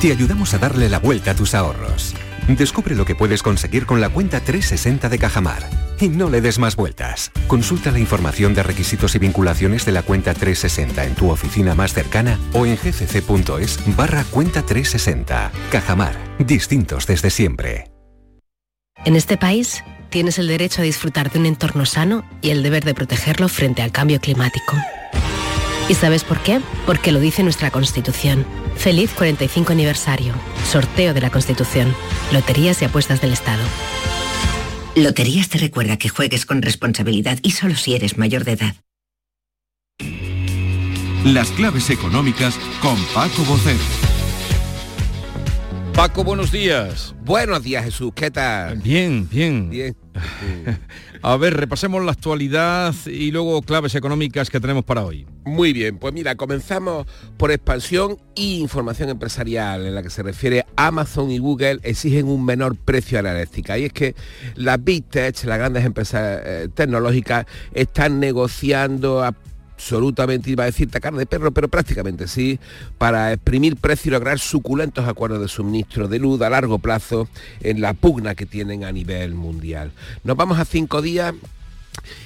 [0.00, 2.14] Te ayudamos a darle la vuelta a tus ahorros.
[2.48, 5.68] Descubre lo que puedes conseguir con la cuenta 360 de Cajamar.
[6.00, 7.30] Y no le des más vueltas.
[7.46, 11.94] Consulta la información de requisitos y vinculaciones de la cuenta 360 en tu oficina más
[11.94, 15.52] cercana o en gcc.es barra cuenta 360.
[15.70, 16.16] Cajamar.
[16.38, 17.90] Distintos desde siempre.
[19.04, 22.84] En este país tienes el derecho a disfrutar de un entorno sano y el deber
[22.84, 24.76] de protegerlo frente al cambio climático.
[25.88, 26.60] ¿Y sabes por qué?
[26.86, 28.46] Porque lo dice nuestra Constitución.
[28.76, 30.34] Feliz 45 aniversario.
[30.70, 31.94] Sorteo de la Constitución.
[32.32, 33.62] Loterías y apuestas del Estado.
[34.94, 38.74] Loterías te recuerda que juegues con responsabilidad y solo si eres mayor de edad.
[41.24, 43.78] Las claves económicas con Paco Bocero.
[45.94, 47.14] Paco, buenos días.
[47.22, 48.12] Buenos días, Jesús.
[48.14, 48.78] ¿Qué tal?
[48.78, 49.70] Bien, bien.
[49.70, 49.96] Bien.
[51.22, 55.26] A ver, repasemos la actualidad y luego claves económicas que tenemos para hoy.
[55.44, 60.66] Muy bien, pues mira, comenzamos por expansión y información empresarial, en la que se refiere
[60.76, 63.78] Amazon y Google exigen un menor precio a la eléctrica.
[63.78, 64.14] Y es que
[64.54, 69.34] las Big Tech, las grandes empresas eh, tecnológicas, están negociando a
[69.74, 72.58] absolutamente, iba a decir tacar de perro, pero prácticamente sí,
[72.98, 77.28] para exprimir precio y lograr suculentos acuerdos de suministro de luz a largo plazo
[77.60, 79.92] en la pugna que tienen a nivel mundial.
[80.24, 81.34] Nos vamos a cinco días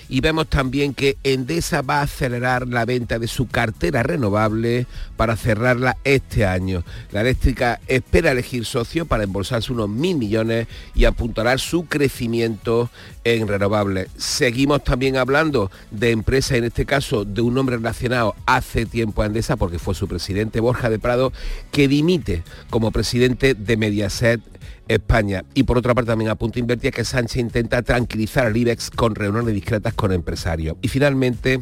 [0.09, 5.37] y vemos también que Endesa va a acelerar la venta de su cartera renovable para
[5.37, 6.85] cerrarla este año.
[7.11, 12.91] La eléctrica espera elegir socio para embolsarse unos mil millones y apuntará su crecimiento
[13.25, 14.09] en renovables.
[14.17, 19.27] Seguimos también hablando de empresa, en este caso de un hombre relacionado hace tiempo a
[19.27, 21.33] Endesa porque fue su presidente Borja de Prado,
[21.73, 24.41] que dimite como presidente de Mediaset
[24.89, 25.45] España.
[25.55, 29.55] Y por otra parte también apunta invertir que Sánchez intenta tranquilizar al IBEX con reuniones
[29.55, 30.77] discretas con empresarios.
[30.83, 31.61] Y finalmente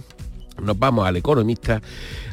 [0.63, 1.81] nos vamos al economista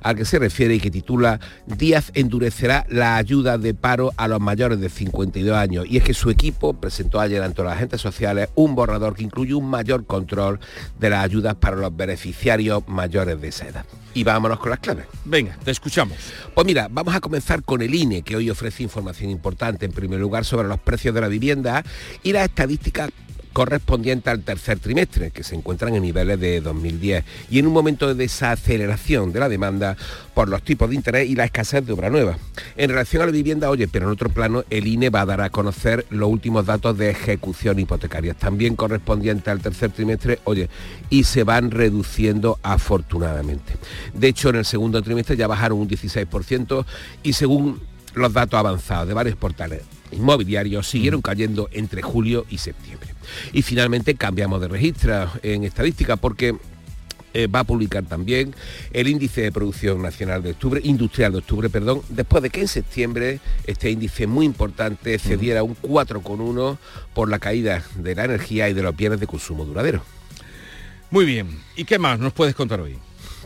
[0.01, 4.39] al que se refiere y que titula Díaz endurecerá la ayuda de paro a los
[4.39, 5.85] mayores de 52 años.
[5.87, 9.53] Y es que su equipo presentó ayer ante las agentes sociales un borrador que incluye
[9.53, 10.59] un mayor control
[10.99, 13.85] de las ayudas para los beneficiarios mayores de esa edad.
[14.13, 15.05] Y vámonos con las claves.
[15.23, 16.17] Venga, te escuchamos.
[16.53, 20.19] Pues mira, vamos a comenzar con el INE, que hoy ofrece información importante, en primer
[20.19, 21.83] lugar, sobre los precios de la vivienda
[22.23, 23.09] y las estadísticas
[23.53, 28.07] correspondiente al tercer trimestre, que se encuentran en niveles de 2010, y en un momento
[28.07, 29.97] de desaceleración de la demanda
[30.33, 32.37] por los tipos de interés y la escasez de obra nueva.
[32.77, 35.41] En relación a la vivienda, oye, pero en otro plano, el INE va a dar
[35.41, 40.69] a conocer los últimos datos de ejecución hipotecaria, también correspondiente al tercer trimestre, oye,
[41.09, 43.73] y se van reduciendo afortunadamente.
[44.13, 46.85] De hecho, en el segundo trimestre ya bajaron un 16%
[47.23, 47.81] y según
[48.13, 49.81] los datos avanzados de varios portales
[50.11, 53.10] inmobiliarios siguieron cayendo entre julio y septiembre.
[53.53, 56.55] Y finalmente cambiamos de registro en estadística porque
[57.33, 58.53] eh, va a publicar también
[58.91, 62.67] el índice de producción nacional de octubre, industrial de octubre, perdón, después de que en
[62.67, 66.77] septiembre este índice muy importante cediera un 4,1
[67.13, 70.03] por la caída de la energía y de los bienes de consumo duradero.
[71.09, 72.97] Muy bien, ¿y qué más nos puedes contar hoy?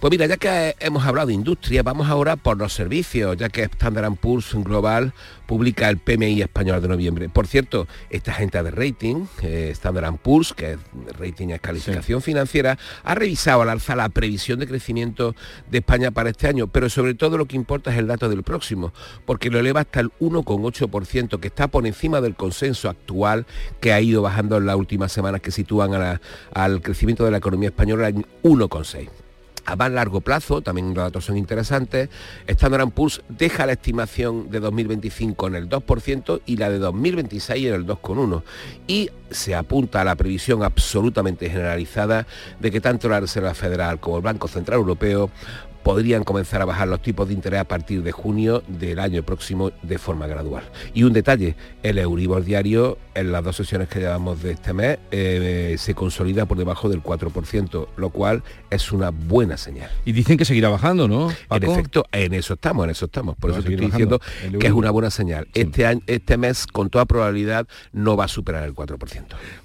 [0.05, 3.63] Pues mira, ya que hemos hablado de industria, vamos ahora por los servicios, ya que
[3.63, 5.13] Standard Poor's Global
[5.47, 7.27] publica el PMI español de noviembre.
[7.27, 10.79] Por cierto, esta gente de rating, eh, Standard Poor's, que es
[11.17, 15.33] rating es calificación financiera, ha revisado al alza la previsión de crecimiento
[15.71, 18.43] de España para este año, pero sobre todo lo que importa es el dato del
[18.43, 18.93] próximo,
[19.25, 23.47] porque lo eleva hasta el 1,8%, que está por encima del consenso actual
[23.79, 26.19] que ha ido bajando en las últimas semanas, que sitúan
[26.53, 29.24] al crecimiento de la economía española en 1,6%
[29.65, 32.09] a más largo plazo, también los datos son interesantes,
[32.47, 37.73] Standard Poor's deja la estimación de 2025 en el 2% y la de 2026 en
[37.73, 38.43] el 2,1%.
[38.87, 42.27] Y se apunta a la previsión absolutamente generalizada
[42.59, 45.29] de que tanto la Reserva Federal como el Banco Central Europeo
[45.85, 49.71] podrían comenzar a bajar los tipos de interés a partir de junio del año próximo
[49.83, 50.63] de forma gradual.
[50.95, 54.97] Y un detalle, el Euribor diario en las dos sesiones que llevamos de este mes
[55.11, 59.91] eh, se consolida por debajo del 4%, lo cual es una buena señal.
[60.05, 61.29] Y dicen que seguirá bajando, ¿no?
[61.51, 63.35] En efecto, en eso estamos, en eso estamos.
[63.35, 64.19] Por eso estoy diciendo
[64.59, 65.47] que es una buena señal.
[65.53, 68.97] Este, año, este mes, con toda probabilidad, no va a superar el 4%.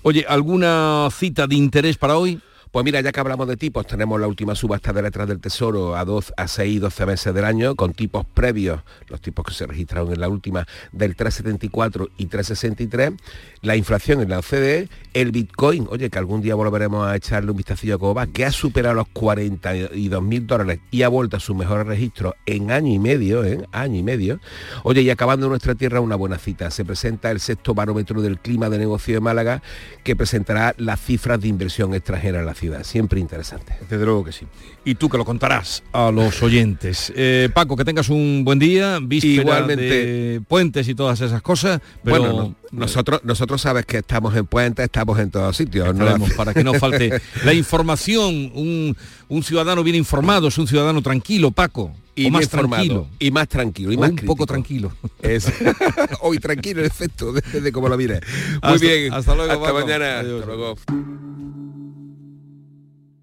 [0.03, 2.43] Oye, ¿alguna cita de interés para hoy?
[2.73, 5.97] Pues mira, ya que hablamos de tipos, tenemos la última subasta de letras del Tesoro
[5.97, 9.53] a, 2, a 6 y 12 meses del año, con tipos previos, los tipos que
[9.53, 13.19] se registraron en la última, del 3,74 y 3,63.
[13.63, 17.57] La inflación en la OCDE, el Bitcoin, oye, que algún día volveremos a echarle un
[17.57, 21.57] vistacillo a cómo que ha superado los 42 mil dólares y ha vuelto a sus
[21.57, 23.67] mejores registros en año y medio, ¿eh?
[23.73, 24.39] año y medio.
[24.85, 26.71] Oye, y acabando en nuestra tierra una buena cita.
[26.71, 29.61] Se presenta el sexto barómetro del clima de negocio de Málaga,
[30.05, 32.85] que presentará las cifras de inversión extranjera en la ciudad.
[32.85, 33.75] Siempre interesante.
[33.89, 34.47] Desde luego que sí.
[34.85, 37.13] Y tú que lo contarás a los oyentes.
[37.17, 39.83] Eh, Paco, que tengas un buen día, víspera Igualmente.
[39.85, 41.81] de puentes y todas esas cosas.
[42.05, 45.95] Pero bueno, no, nosotros, nosotros sabes que estamos en puentes, estamos en todos sitios.
[45.95, 46.07] ¿no?
[46.37, 48.53] Para que no falte la información.
[48.55, 48.97] Un,
[49.29, 51.93] un ciudadano bien informado es un ciudadano tranquilo, Paco.
[52.17, 53.07] Y más tranquilo.
[53.19, 54.93] y más tranquilo y más un poco tranquilo.
[55.23, 55.47] Es
[56.21, 58.21] hoy tranquilo, en efecto, depende de cómo lo mires.
[58.63, 59.13] Muy Hasta- bien.
[59.15, 59.81] hasta luego, Hasta Paco.
[59.87, 60.19] mañana.
[60.19, 60.41] Adiós.
[60.43, 60.77] Hasta luego.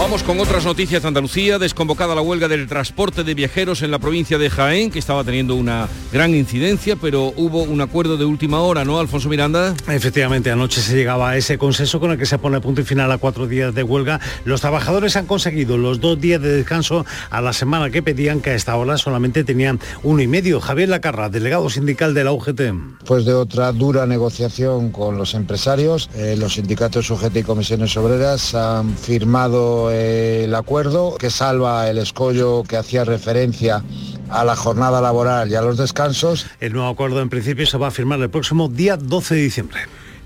[0.00, 1.58] Vamos con otras noticias de Andalucía.
[1.58, 5.54] Desconvocada la huelga del transporte de viajeros en la provincia de Jaén, que estaba teniendo
[5.54, 9.74] una gran incidencia, pero hubo un acuerdo de última hora, ¿no, Alfonso Miranda?
[9.88, 13.12] Efectivamente, anoche se llegaba a ese consenso con el que se pone punto y final
[13.12, 14.20] a cuatro días de huelga.
[14.46, 18.50] Los trabajadores han conseguido los dos días de descanso a la semana que pedían, que
[18.50, 20.62] a esta hora solamente tenían uno y medio.
[20.62, 22.60] Javier Lacarra, delegado sindical de la UGT.
[23.00, 28.54] Después de otra dura negociación con los empresarios, eh, los sindicatos UGT y comisiones obreras
[28.54, 33.84] han firmado el acuerdo que salva el escollo que hacía referencia
[34.28, 36.46] a la jornada laboral y a los descansos.
[36.60, 39.80] El nuevo acuerdo en principio se va a firmar el próximo día 12 de diciembre.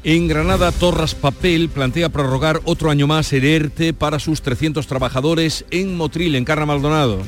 [0.05, 5.65] En Granada, Torras Papel plantea prorrogar otro año más el ERTE para sus 300 trabajadores
[5.71, 7.21] en Motril, en Carra Maldonado.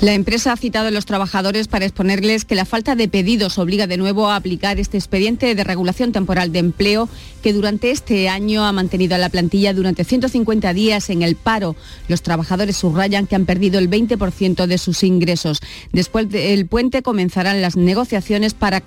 [0.00, 3.88] La empresa ha citado a los trabajadores para exponerles que la falta de pedidos obliga
[3.88, 7.08] de nuevo a aplicar este expediente de regulación temporal de empleo
[7.42, 11.74] que durante este año ha mantenido a la plantilla durante 150 días en el paro.
[12.06, 15.60] Los trabajadores subrayan que han perdido el 20% de sus ingresos.
[15.92, 18.82] Después del puente comenzarán las negociaciones para,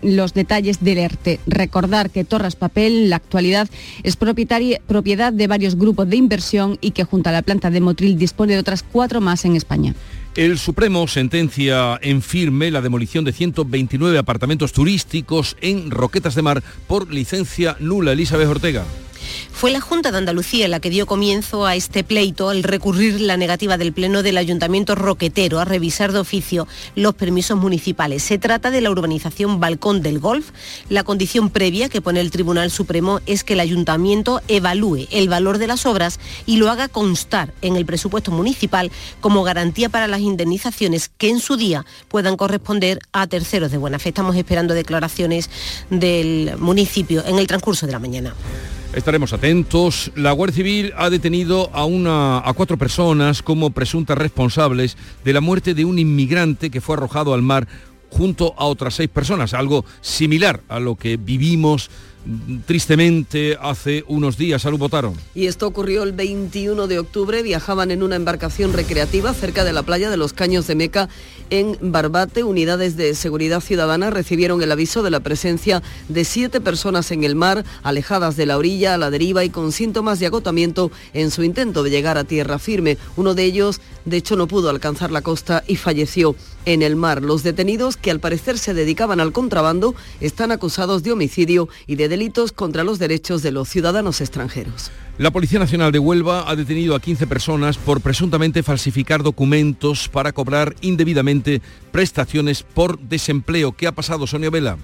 [0.00, 1.38] los detalles del ERTE.
[1.46, 3.68] Recordar que Torras Papel en la actualidad
[4.02, 8.16] es propiedad de varios grupos de inversión y que junto a la planta de Motril
[8.16, 9.94] dispone de otras cuatro más en España.
[10.36, 16.60] El Supremo sentencia en firme la demolición de 129 apartamentos turísticos en Roquetas de Mar
[16.88, 18.12] por licencia nula.
[18.12, 18.84] Elizabeth Ortega.
[19.54, 23.36] Fue la Junta de Andalucía la que dio comienzo a este pleito al recurrir la
[23.36, 28.24] negativa del Pleno del Ayuntamiento Roquetero a revisar de oficio los permisos municipales.
[28.24, 30.50] Se trata de la urbanización Balcón del Golf.
[30.88, 35.58] La condición previa que pone el Tribunal Supremo es que el Ayuntamiento evalúe el valor
[35.58, 38.90] de las obras y lo haga constar en el presupuesto municipal
[39.20, 44.00] como garantía para las indemnizaciones que en su día puedan corresponder a terceros de buena
[44.00, 44.08] fe.
[44.08, 45.48] Estamos esperando declaraciones
[45.90, 48.34] del municipio en el transcurso de la mañana.
[48.94, 50.12] Estaremos atentos.
[50.14, 55.40] La Guardia Civil ha detenido a, una, a cuatro personas como presuntas responsables de la
[55.40, 57.66] muerte de un inmigrante que fue arrojado al mar
[58.10, 61.90] junto a otras seis personas, algo similar a lo que vivimos
[62.66, 64.62] tristemente hace unos días.
[64.62, 65.14] Salud votaron.
[65.34, 67.42] Y esto ocurrió el 21 de octubre.
[67.42, 71.08] Viajaban en una embarcación recreativa cerca de la playa de los Caños de Meca
[71.50, 72.44] en Barbate.
[72.44, 77.34] Unidades de seguridad ciudadana recibieron el aviso de la presencia de siete personas en el
[77.34, 81.42] mar, alejadas de la orilla, a la deriva y con síntomas de agotamiento en su
[81.42, 82.98] intento de llegar a tierra firme.
[83.16, 87.22] Uno de ellos, de hecho, no pudo alcanzar la costa y falleció en el mar.
[87.22, 92.08] Los detenidos, que al parecer se dedicaban al contrabando, están acusados de homicidio y de
[92.14, 94.92] delitos contra los derechos de los ciudadanos extranjeros.
[95.18, 100.30] La Policía Nacional de Huelva ha detenido a 15 personas por presuntamente falsificar documentos para
[100.30, 101.60] cobrar indebidamente
[101.90, 103.72] prestaciones por desempleo.
[103.72, 104.78] ¿Qué ha pasado, Sonia Vela?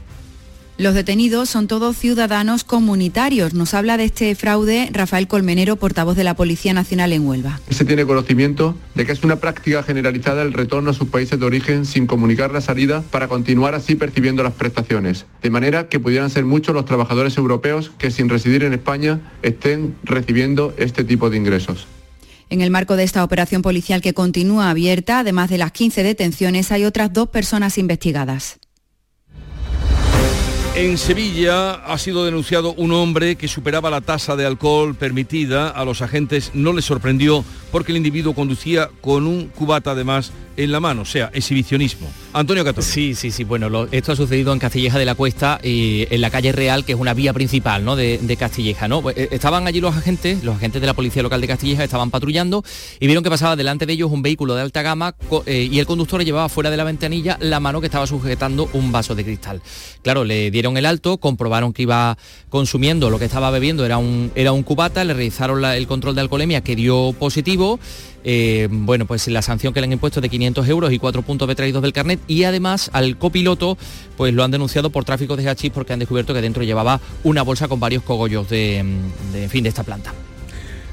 [0.81, 3.53] Los detenidos son todos ciudadanos comunitarios.
[3.53, 7.61] Nos habla de este fraude Rafael Colmenero, portavoz de la Policía Nacional en Huelva.
[7.69, 11.45] Se tiene conocimiento de que es una práctica generalizada el retorno a sus países de
[11.45, 15.27] origen sin comunicar la salida para continuar así percibiendo las prestaciones.
[15.43, 19.95] De manera que pudieran ser muchos los trabajadores europeos que sin residir en España estén
[20.03, 21.89] recibiendo este tipo de ingresos.
[22.49, 26.73] En el marco de esta operación policial que continúa abierta, además de las 15 detenciones,
[26.73, 28.59] hay otras dos personas investigadas.
[30.77, 35.69] En Sevilla ha sido denunciado un hombre que superaba la tasa de alcohol permitida.
[35.69, 40.73] A los agentes no les sorprendió porque el individuo conducía con un cubata además en
[40.73, 42.09] la mano, o sea, exhibicionismo.
[42.33, 42.85] Antonio Catón.
[42.85, 43.45] Sí, sí, sí.
[43.45, 46.93] Bueno, esto ha sucedido en Castilleja de la Cuesta, y en la calle Real, que
[46.93, 47.97] es una vía principal ¿no?
[47.97, 48.89] de, Castilleja.
[48.89, 49.03] ¿no?
[49.03, 52.11] Pues, eh, estaban allí los agentes, los agentes de la Policía Local de Castilleja, estaban
[52.11, 52.65] patrullando
[52.99, 55.15] y vieron que pasaba delante de ellos un vehículo de alta gama
[55.47, 58.93] eh, y el conductor llevaba fuera de la ventanilla la mano que estaba sujetando un
[58.93, 59.63] vaso de cristal.
[60.03, 62.17] Claro, le dieron el alto, comprobaron que iba
[62.49, 66.21] consumiendo lo que estaba bebiendo, era un, era un cubata, le realizaron el control de
[66.23, 67.81] alcoholemia que dio positivo
[68.25, 71.49] eh, bueno, pues la sanción que le han impuesto de 500 euros y cuatro puntos
[71.49, 73.79] de traídos del carnet y además al copiloto
[74.17, 77.43] pues lo han denunciado por tráfico de hachís porque han descubierto que dentro llevaba una
[77.43, 78.85] bolsa con varios cogollos de,
[79.49, 80.13] fin, de esta planta.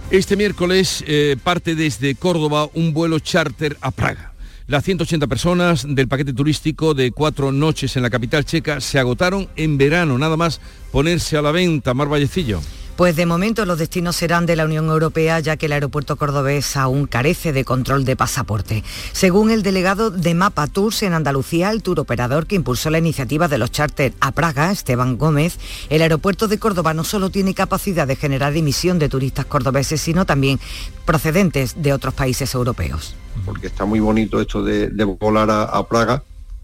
[0.09, 4.33] Este miércoles eh, parte desde Córdoba un vuelo charter a Praga.
[4.67, 9.47] Las 180 personas del paquete turístico de cuatro noches en la capital checa se agotaron
[9.55, 10.59] en verano, nada más
[10.91, 12.59] ponerse a la venta, Mar Vallecillo.
[12.97, 16.75] Pues de momento los destinos serán de la Unión Europea, ya que el aeropuerto cordobés
[16.75, 18.83] aún carece de control de pasaporte.
[19.11, 23.47] Según el delegado de Mapa Tours en Andalucía, el tour operador que impulsó la iniciativa
[23.47, 25.59] de los charter a Praga, Esteban Gómez,
[25.91, 30.25] el aeropuerto de Córdoba no solo tiene capacidad de generar emisión de turistas cordobeses, sino
[30.25, 30.59] también
[31.05, 33.15] procedentes de otros países europeos.
[33.45, 34.89] Porque está muy bonito esto de,
[35.19, 36.23] volar a, Praga.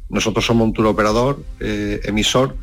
[0.09, 2.55] Nosotros somos un tour operador, eh, emisor,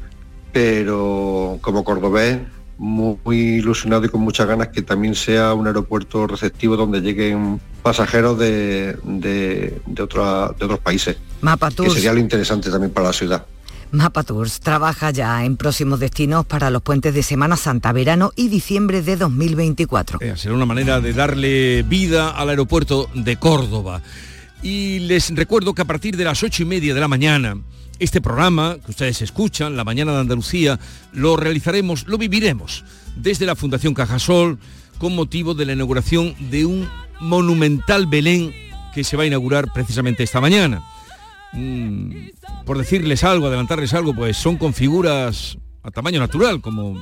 [0.52, 2.40] pero como cordobés
[2.80, 7.60] muy, muy ilusionado y con muchas ganas que también sea un aeropuerto receptivo donde lleguen
[7.82, 11.18] pasajeros de, de, de, otra- de otros países.
[11.42, 11.92] Mapa Que Tours.
[11.92, 13.44] sería lo interesante también para la ciudad.
[13.92, 18.48] Mapa Tours trabaja ya en próximos destinos para los puentes de Semana Santa, verano y
[18.48, 20.18] diciembre de 2024.
[20.22, 24.00] Eh, será una manera de darle vida al aeropuerto de Córdoba.
[24.62, 27.56] Y les recuerdo que a partir de las ocho y media de la mañana,
[28.00, 30.80] este programa que ustedes escuchan, La Mañana de Andalucía,
[31.12, 32.84] lo realizaremos, lo viviremos
[33.14, 34.58] desde la Fundación Cajasol
[34.98, 36.88] con motivo de la inauguración de un
[37.20, 38.52] monumental Belén
[38.94, 40.82] que se va a inaugurar precisamente esta mañana.
[41.52, 42.30] Mm,
[42.64, 46.98] por decirles algo, adelantarles algo, pues son con figuras a tamaño natural, como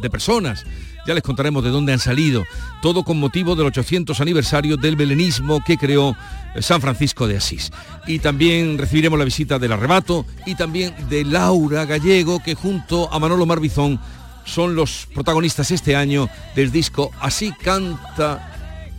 [0.00, 0.64] de personas.
[1.06, 2.44] Ya les contaremos de dónde han salido.
[2.80, 6.16] Todo con motivo del 800 aniversario del belenismo que creó
[6.54, 7.70] eh, San Francisco de Asís.
[8.06, 13.18] Y también recibiremos la visita del arrebato y también de Laura Gallego, que junto a
[13.18, 14.00] Manolo Marbizón
[14.44, 18.50] son los protagonistas este año del disco Así canta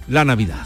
[0.07, 0.65] la Navidad.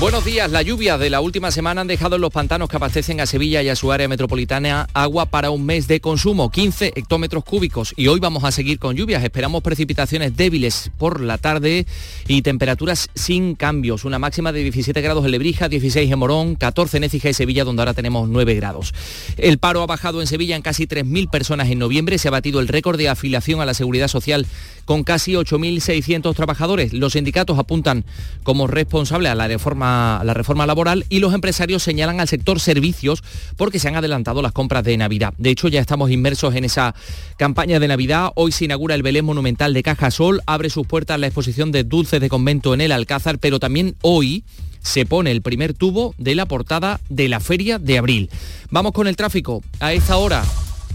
[0.00, 0.50] Buenos días.
[0.50, 3.62] La lluvia de la última semana han dejado en los pantanos que abastecen a Sevilla
[3.62, 7.94] y a su área metropolitana agua para un mes de consumo, 15 hectómetros cúbicos.
[7.96, 9.22] Y hoy vamos a seguir con lluvias.
[9.22, 11.86] Esperamos precipitaciones débiles por la tarde
[12.26, 14.04] y temperaturas sin cambios.
[14.04, 17.62] Una máxima de 17 grados en Lebrija, 16 en Morón, 14 en Écija y Sevilla,
[17.62, 18.92] donde ahora tenemos 9 grados.
[19.36, 22.18] El paro ha bajado en Sevilla en casi 3.000 personas en noviembre.
[22.18, 24.44] Se ha batido el récord de afiliación a la seguridad social
[24.84, 26.92] con casi 8.600 trabajadores.
[26.92, 28.04] Los sindicatos apuntan
[28.42, 33.22] como responsable a la reforma, la reforma laboral y los empresarios señalan al sector servicios
[33.56, 35.34] porque se han adelantado las compras de Navidad.
[35.38, 36.94] De hecho, ya estamos inmersos en esa
[37.36, 38.30] campaña de Navidad.
[38.34, 42.20] Hoy se inaugura el Belén Monumental de Cajasol, abre sus puertas la exposición de dulces
[42.20, 44.44] de convento en el Alcázar, pero también hoy
[44.82, 48.30] se pone el primer tubo de la portada de la feria de abril.
[48.70, 49.62] Vamos con el tráfico.
[49.80, 50.44] A esta hora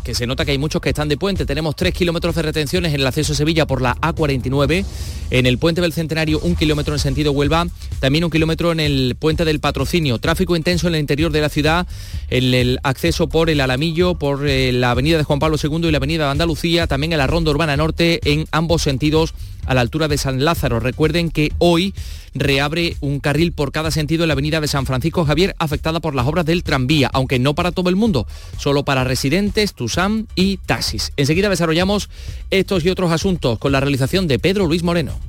[0.09, 1.45] que se nota que hay muchos que están de puente.
[1.45, 4.83] Tenemos 3 kilómetros de retenciones en el acceso a Sevilla por la A49,
[5.29, 7.67] en el puente del Centenario un kilómetro en sentido Huelva,
[7.99, 10.17] también un kilómetro en el puente del Patrocinio.
[10.17, 11.85] Tráfico intenso en el interior de la ciudad,
[12.31, 15.91] en el acceso por el Alamillo, por eh, la avenida de Juan Pablo II y
[15.91, 19.35] la avenida de Andalucía, también en la Ronda Urbana Norte, en ambos sentidos
[19.69, 20.79] a la altura de San Lázaro.
[20.79, 21.93] Recuerden que hoy
[22.33, 26.15] reabre un carril por cada sentido en la avenida de San Francisco Javier, afectada por
[26.15, 30.57] las obras del tranvía, aunque no para todo el mundo, solo para residentes, TUSAM y
[30.57, 31.13] taxis.
[31.17, 32.09] Enseguida desarrollamos
[32.49, 35.28] estos y otros asuntos con la realización de Pedro Luis Moreno.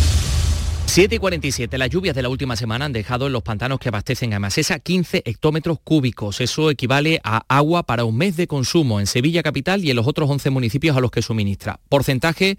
[0.93, 1.77] 7 y 47.
[1.77, 4.77] Las lluvias de la última semana han dejado en los pantanos que abastecen a Masesa
[4.79, 6.41] 15 hectómetros cúbicos.
[6.41, 10.05] Eso equivale a agua para un mes de consumo en Sevilla Capital y en los
[10.05, 11.79] otros 11 municipios a los que suministra.
[11.87, 12.57] Porcentaje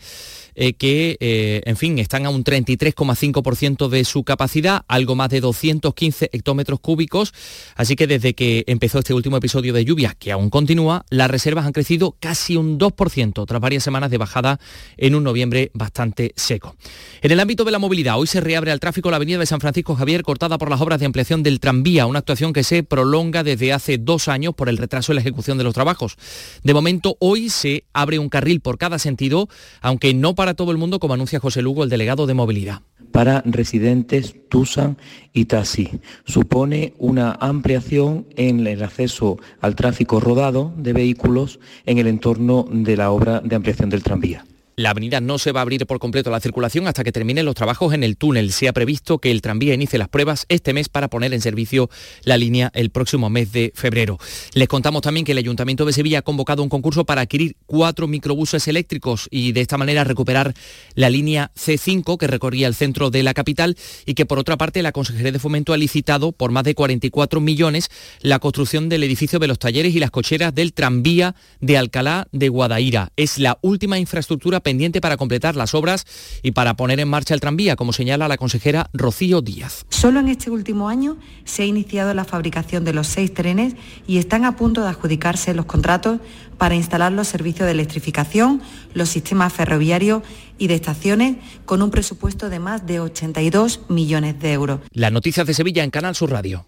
[0.54, 5.42] eh, que, eh, en fin, están a un 33,5% de su capacidad, algo más de
[5.42, 7.34] 215 hectómetros cúbicos.
[7.76, 11.66] Así que desde que empezó este último episodio de lluvias, que aún continúa, las reservas
[11.66, 14.58] han crecido casi un 2% tras varias semanas de bajada
[14.96, 16.76] en un noviembre bastante seco.
[17.20, 19.60] En el ámbito de la movilidad, hoy se reabre al tráfico la avenida de San
[19.60, 23.42] Francisco Javier cortada por las obras de ampliación del tranvía, una actuación que se prolonga
[23.42, 26.16] desde hace dos años por el retraso en la ejecución de los trabajos.
[26.62, 29.48] De momento, hoy se abre un carril por cada sentido,
[29.80, 33.42] aunque no para todo el mundo, como anuncia José Lugo, el delegado de movilidad para
[33.44, 34.96] residentes, TUSAN
[35.34, 36.00] y taxi.
[36.24, 42.96] Supone una ampliación en el acceso al tráfico rodado de vehículos en el entorno de
[42.96, 44.46] la obra de ampliación del tranvía.
[44.82, 47.44] La avenida no se va a abrir por completo a la circulación hasta que terminen
[47.44, 48.50] los trabajos en el túnel.
[48.50, 51.88] Se ha previsto que el tranvía inicie las pruebas este mes para poner en servicio
[52.24, 54.18] la línea el próximo mes de febrero.
[54.54, 58.08] Les contamos también que el Ayuntamiento de Sevilla ha convocado un concurso para adquirir cuatro
[58.08, 60.52] microbuses eléctricos y de esta manera recuperar
[60.96, 64.82] la línea C5 que recorría el centro de la capital y que por otra parte
[64.82, 67.88] la Consejería de Fomento ha licitado por más de 44 millones
[68.20, 72.48] la construcción del edificio de los talleres y las cocheras del tranvía de Alcalá de
[72.48, 73.12] Guadaira.
[73.16, 76.06] Es la última infraestructura pendiente para completar las obras
[76.42, 79.84] y para poner en marcha el tranvía, como señala la consejera Rocío Díaz.
[79.90, 83.74] Solo en este último año se ha iniciado la fabricación de los seis trenes
[84.06, 86.20] y están a punto de adjudicarse los contratos
[86.56, 88.62] para instalar los servicios de electrificación,
[88.94, 90.22] los sistemas ferroviarios
[90.56, 94.80] y de estaciones con un presupuesto de más de 82 millones de euros.
[94.92, 96.64] Las noticias de Sevilla en Canal Sur Radio.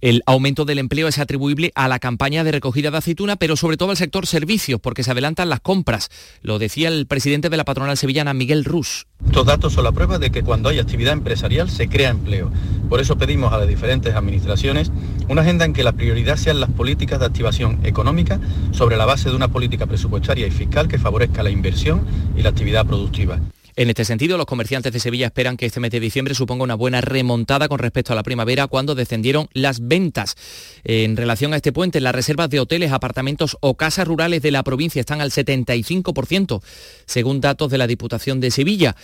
[0.00, 3.76] el aumento del empleo es atribuible a la campaña de recogida de aceituna, pero sobre
[3.76, 6.10] todo al sector servicios, porque se adelantan las compras.
[6.42, 9.06] Lo decía el presidente de la patronal sevillana, Miguel Rus.
[9.24, 12.50] Estos datos son la prueba de que cuando hay actividad empresarial se crea empleo.
[12.88, 14.92] Por eso pedimos a las diferentes administraciones
[15.28, 18.38] una agenda en que la prioridad sean las políticas de activación económica
[18.72, 22.50] sobre la base de una política presupuestaria y fiscal que favorezca la inversión y la
[22.50, 23.40] actividad productiva.
[23.78, 26.74] En este sentido, los comerciantes de Sevilla esperan que este mes de diciembre suponga una
[26.74, 30.34] buena remontada con respecto a la primavera cuando descendieron las ventas.
[30.82, 34.62] En relación a este puente, las reservas de hoteles, apartamentos o casas rurales de la
[34.62, 36.62] provincia están al 75%,
[37.04, 38.96] según datos de la Diputación de Sevilla.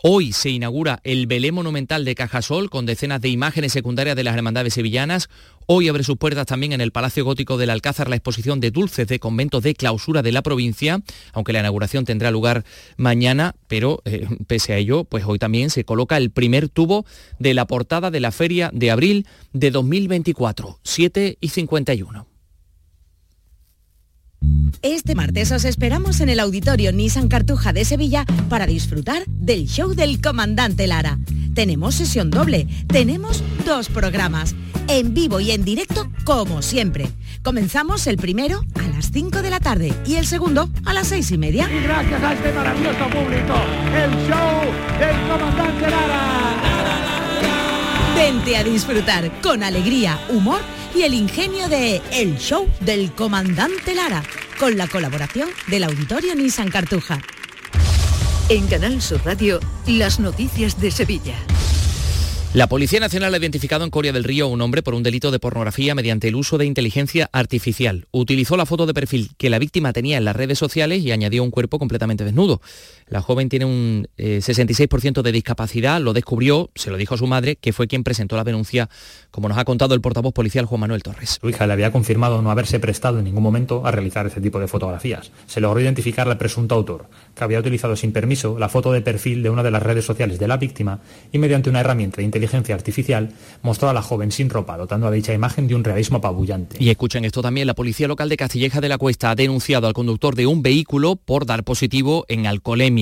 [0.00, 4.36] Hoy se inaugura el Belé Monumental de Cajasol con decenas de imágenes secundarias de las
[4.36, 5.28] hermandades sevillanas.
[5.66, 9.08] Hoy abre sus puertas también en el Palacio Gótico del Alcázar la exposición de dulces
[9.08, 11.00] de conventos de clausura de la provincia,
[11.32, 12.64] aunque la inauguración tendrá lugar
[12.96, 17.04] mañana, pero eh, pese a ello, pues hoy también se coloca el primer tubo
[17.40, 22.37] de la portada de la Feria de Abril de 2024, 7 y 51.
[24.82, 29.94] Este martes os esperamos en el Auditorio Nissan Cartuja de Sevilla para disfrutar del show
[29.94, 31.18] del Comandante Lara.
[31.54, 34.54] Tenemos sesión doble, tenemos dos programas,
[34.86, 37.08] en vivo y en directo como siempre.
[37.42, 41.30] Comenzamos el primero a las 5 de la tarde y el segundo a las seis
[41.32, 41.68] y media.
[41.70, 43.54] Y gracias a este maravilloso público,
[43.94, 44.62] el show
[45.00, 46.38] del Comandante Lara.
[48.14, 54.22] Vente a disfrutar con alegría, humor y el ingenio de El Show del Comandante Lara,
[54.58, 57.20] con la colaboración del Auditorio Nissan Cartuja.
[58.48, 61.36] En Canal Sur Radio, las noticias de Sevilla.
[62.54, 65.30] La Policía Nacional ha identificado en Coria del Río a un hombre por un delito
[65.30, 68.06] de pornografía mediante el uso de inteligencia artificial.
[68.10, 71.44] Utilizó la foto de perfil que la víctima tenía en las redes sociales y añadió
[71.44, 72.62] un cuerpo completamente desnudo.
[73.10, 77.56] La joven tiene un 66% de discapacidad, lo descubrió, se lo dijo a su madre,
[77.56, 78.90] que fue quien presentó la denuncia,
[79.30, 81.38] como nos ha contado el portavoz policial Juan Manuel Torres.
[81.40, 84.60] Su hija le había confirmado no haberse prestado en ningún momento a realizar ese tipo
[84.60, 85.32] de fotografías.
[85.46, 89.42] Se logró identificar al presunto autor, que había utilizado sin permiso la foto de perfil
[89.42, 91.00] de una de las redes sociales de la víctima
[91.32, 93.30] y mediante una herramienta de inteligencia artificial
[93.62, 96.76] mostró a la joven sin ropa, dotando a dicha imagen de un realismo apabullante.
[96.78, 99.94] Y escuchen esto también, la Policía Local de Castilleja de la Cuesta ha denunciado al
[99.94, 102.97] conductor de un vehículo por dar positivo en alcoholemia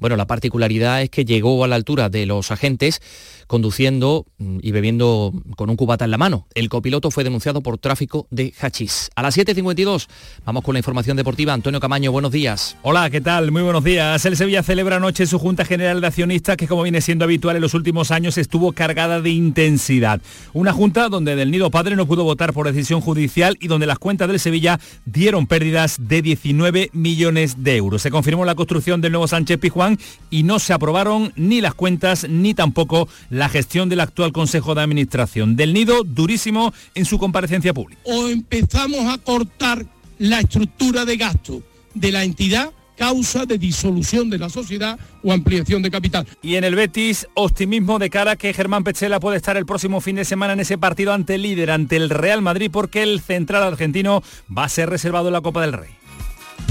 [0.00, 3.00] bueno, la particularidad es que llegó a la altura de los agentes
[3.46, 6.46] conduciendo mm, y bebiendo con un cubata en la mano.
[6.54, 9.10] El copiloto fue denunciado por tráfico de hachís.
[9.14, 10.08] A las 7.52
[10.46, 11.52] vamos con la información deportiva.
[11.52, 12.76] Antonio Camaño, buenos días.
[12.82, 13.52] Hola, ¿qué tal?
[13.52, 14.24] Muy buenos días.
[14.24, 17.62] El Sevilla celebra anoche su Junta General de Accionistas que como viene siendo habitual en
[17.62, 20.22] los últimos años estuvo cargada de intensidad.
[20.54, 23.98] Una junta donde Del Nido Padre no pudo votar por decisión judicial y donde las
[23.98, 28.02] cuentas del Sevilla dieron pérdidas de 19 millones de euros.
[28.02, 32.28] Se confirmó la construcción del nuevo Sánchez Pijuán y no se aprobaron ni las cuentas
[32.28, 35.56] ni tampoco la gestión del actual Consejo de Administración.
[35.56, 38.02] Del Nido, durísimo en su comparecencia pública.
[38.04, 39.86] O empezamos a cortar
[40.18, 41.62] la estructura de gasto
[41.94, 46.26] de la entidad causa de disolución de la sociedad o ampliación de capital.
[46.42, 50.02] Y en el Betis, optimismo de cara a que Germán Pechela puede estar el próximo
[50.02, 53.20] fin de semana en ese partido ante el líder, ante el Real Madrid, porque el
[53.20, 54.22] central argentino
[54.56, 56.01] va a ser reservado en la Copa del Rey.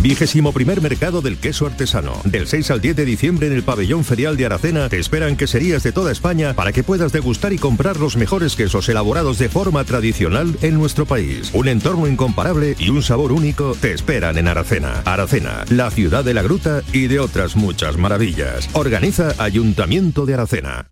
[0.02, 2.20] Vigésimo primer mercado del queso artesano.
[2.24, 5.84] Del 6 al 10 de diciembre en el pabellón ferial de Aracena te esperan queserías
[5.84, 9.84] de toda España para que puedas degustar y comprar los mejores quesos elaborados de forma
[9.84, 11.52] tradicional en nuestro país.
[11.54, 15.02] Un entorno incomparable y un sabor único te esperan en Aracena.
[15.06, 18.70] Aracena, la ciudad de la gruta y de otras muchas maravillas.
[18.74, 20.92] Organiza Ayuntamiento de Aracena.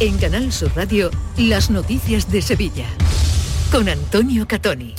[0.00, 2.86] En Canal Sur Radio, las noticias de Sevilla.
[3.70, 4.94] Con Antonio Catoni.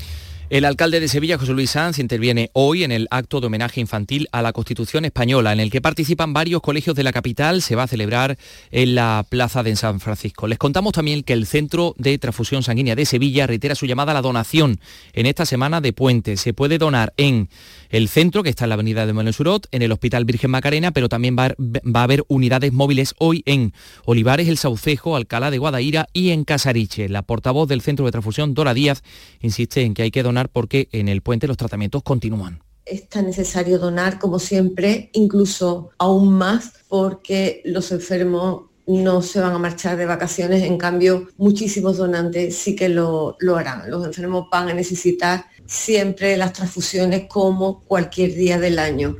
[0.47, 4.27] El alcalde de Sevilla, José Luis Sanz, interviene hoy en el acto de homenaje infantil
[4.31, 7.63] a la Constitución Española, en el que participan varios colegios de la capital.
[7.63, 8.37] Se va a celebrar
[8.69, 10.45] en la Plaza de San Francisco.
[10.45, 14.13] Les contamos también que el Centro de Transfusión Sanguínea de Sevilla reitera su llamada a
[14.13, 14.79] la donación
[15.13, 16.37] en esta semana de puente.
[16.37, 17.49] Se puede donar en
[17.89, 21.09] el centro, que está en la avenida de Monelsurot, en el Hospital Virgen Macarena, pero
[21.09, 23.73] también va, va a haber unidades móviles hoy en
[24.05, 27.09] Olivares, El Saucejo, Alcalá de Guadaira y en Casariche.
[27.09, 29.03] La portavoz del Centro de Transfusión, Dora Díaz,
[29.41, 32.61] insiste en que hay que donar porque en el puente los tratamientos continúan.
[32.85, 39.53] Es tan necesario donar como siempre, incluso aún más, porque los enfermos no se van
[39.53, 43.89] a marchar de vacaciones, en cambio muchísimos donantes sí que lo, lo, harán.
[43.89, 49.17] Los enfermos van a necesitar siempre las transfusiones como cualquier día del año.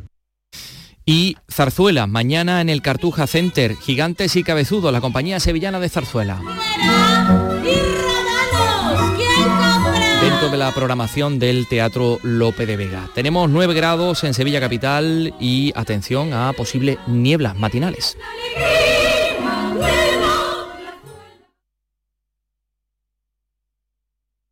[1.05, 6.41] Y Zarzuela, mañana en el Cartuja Center, Gigantes y Cabezudos, la compañía sevillana de Zarzuela
[10.29, 13.07] dentro de la programación del Teatro Lope de Vega.
[13.13, 18.17] Tenemos 9 grados en Sevilla Capital y atención a posibles nieblas matinales.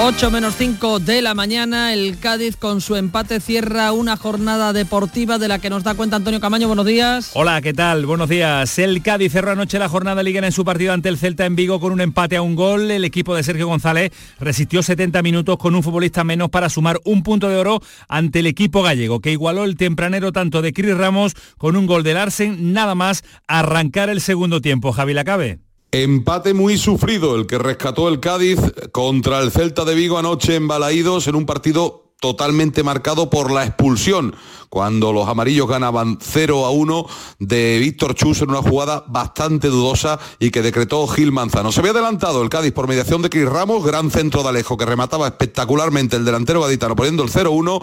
[0.00, 5.38] 8 menos 5 de la mañana, el Cádiz con su empate cierra una jornada deportiva
[5.38, 6.68] de la que nos da cuenta Antonio Camaño.
[6.68, 7.32] Buenos días.
[7.34, 8.06] Hola, ¿qué tal?
[8.06, 8.78] Buenos días.
[8.78, 11.80] El Cádiz cerró anoche la jornada liga en su partido ante el Celta en Vigo
[11.80, 12.92] con un empate a un gol.
[12.92, 17.24] El equipo de Sergio González resistió 70 minutos con un futbolista menos para sumar un
[17.24, 21.34] punto de oro ante el equipo gallego, que igualó el tempranero tanto de Cris Ramos
[21.56, 24.92] con un gol del Arsen, nada más arrancar el segundo tiempo.
[24.92, 25.67] Javi Lacabe.
[25.90, 28.58] Empate muy sufrido el que rescató el Cádiz
[28.92, 33.64] contra el Celta de Vigo anoche en Balaídos en un partido totalmente marcado por la
[33.64, 34.36] expulsión,
[34.68, 37.06] cuando los amarillos ganaban 0 a 1
[37.38, 41.72] de Víctor Chus en una jugada bastante dudosa y que decretó Gil Manzano.
[41.72, 44.84] Se había adelantado el Cádiz por mediación de Cris Ramos, gran centro de Alejo que
[44.84, 47.82] remataba espectacularmente el delantero gaditano poniendo el 0-1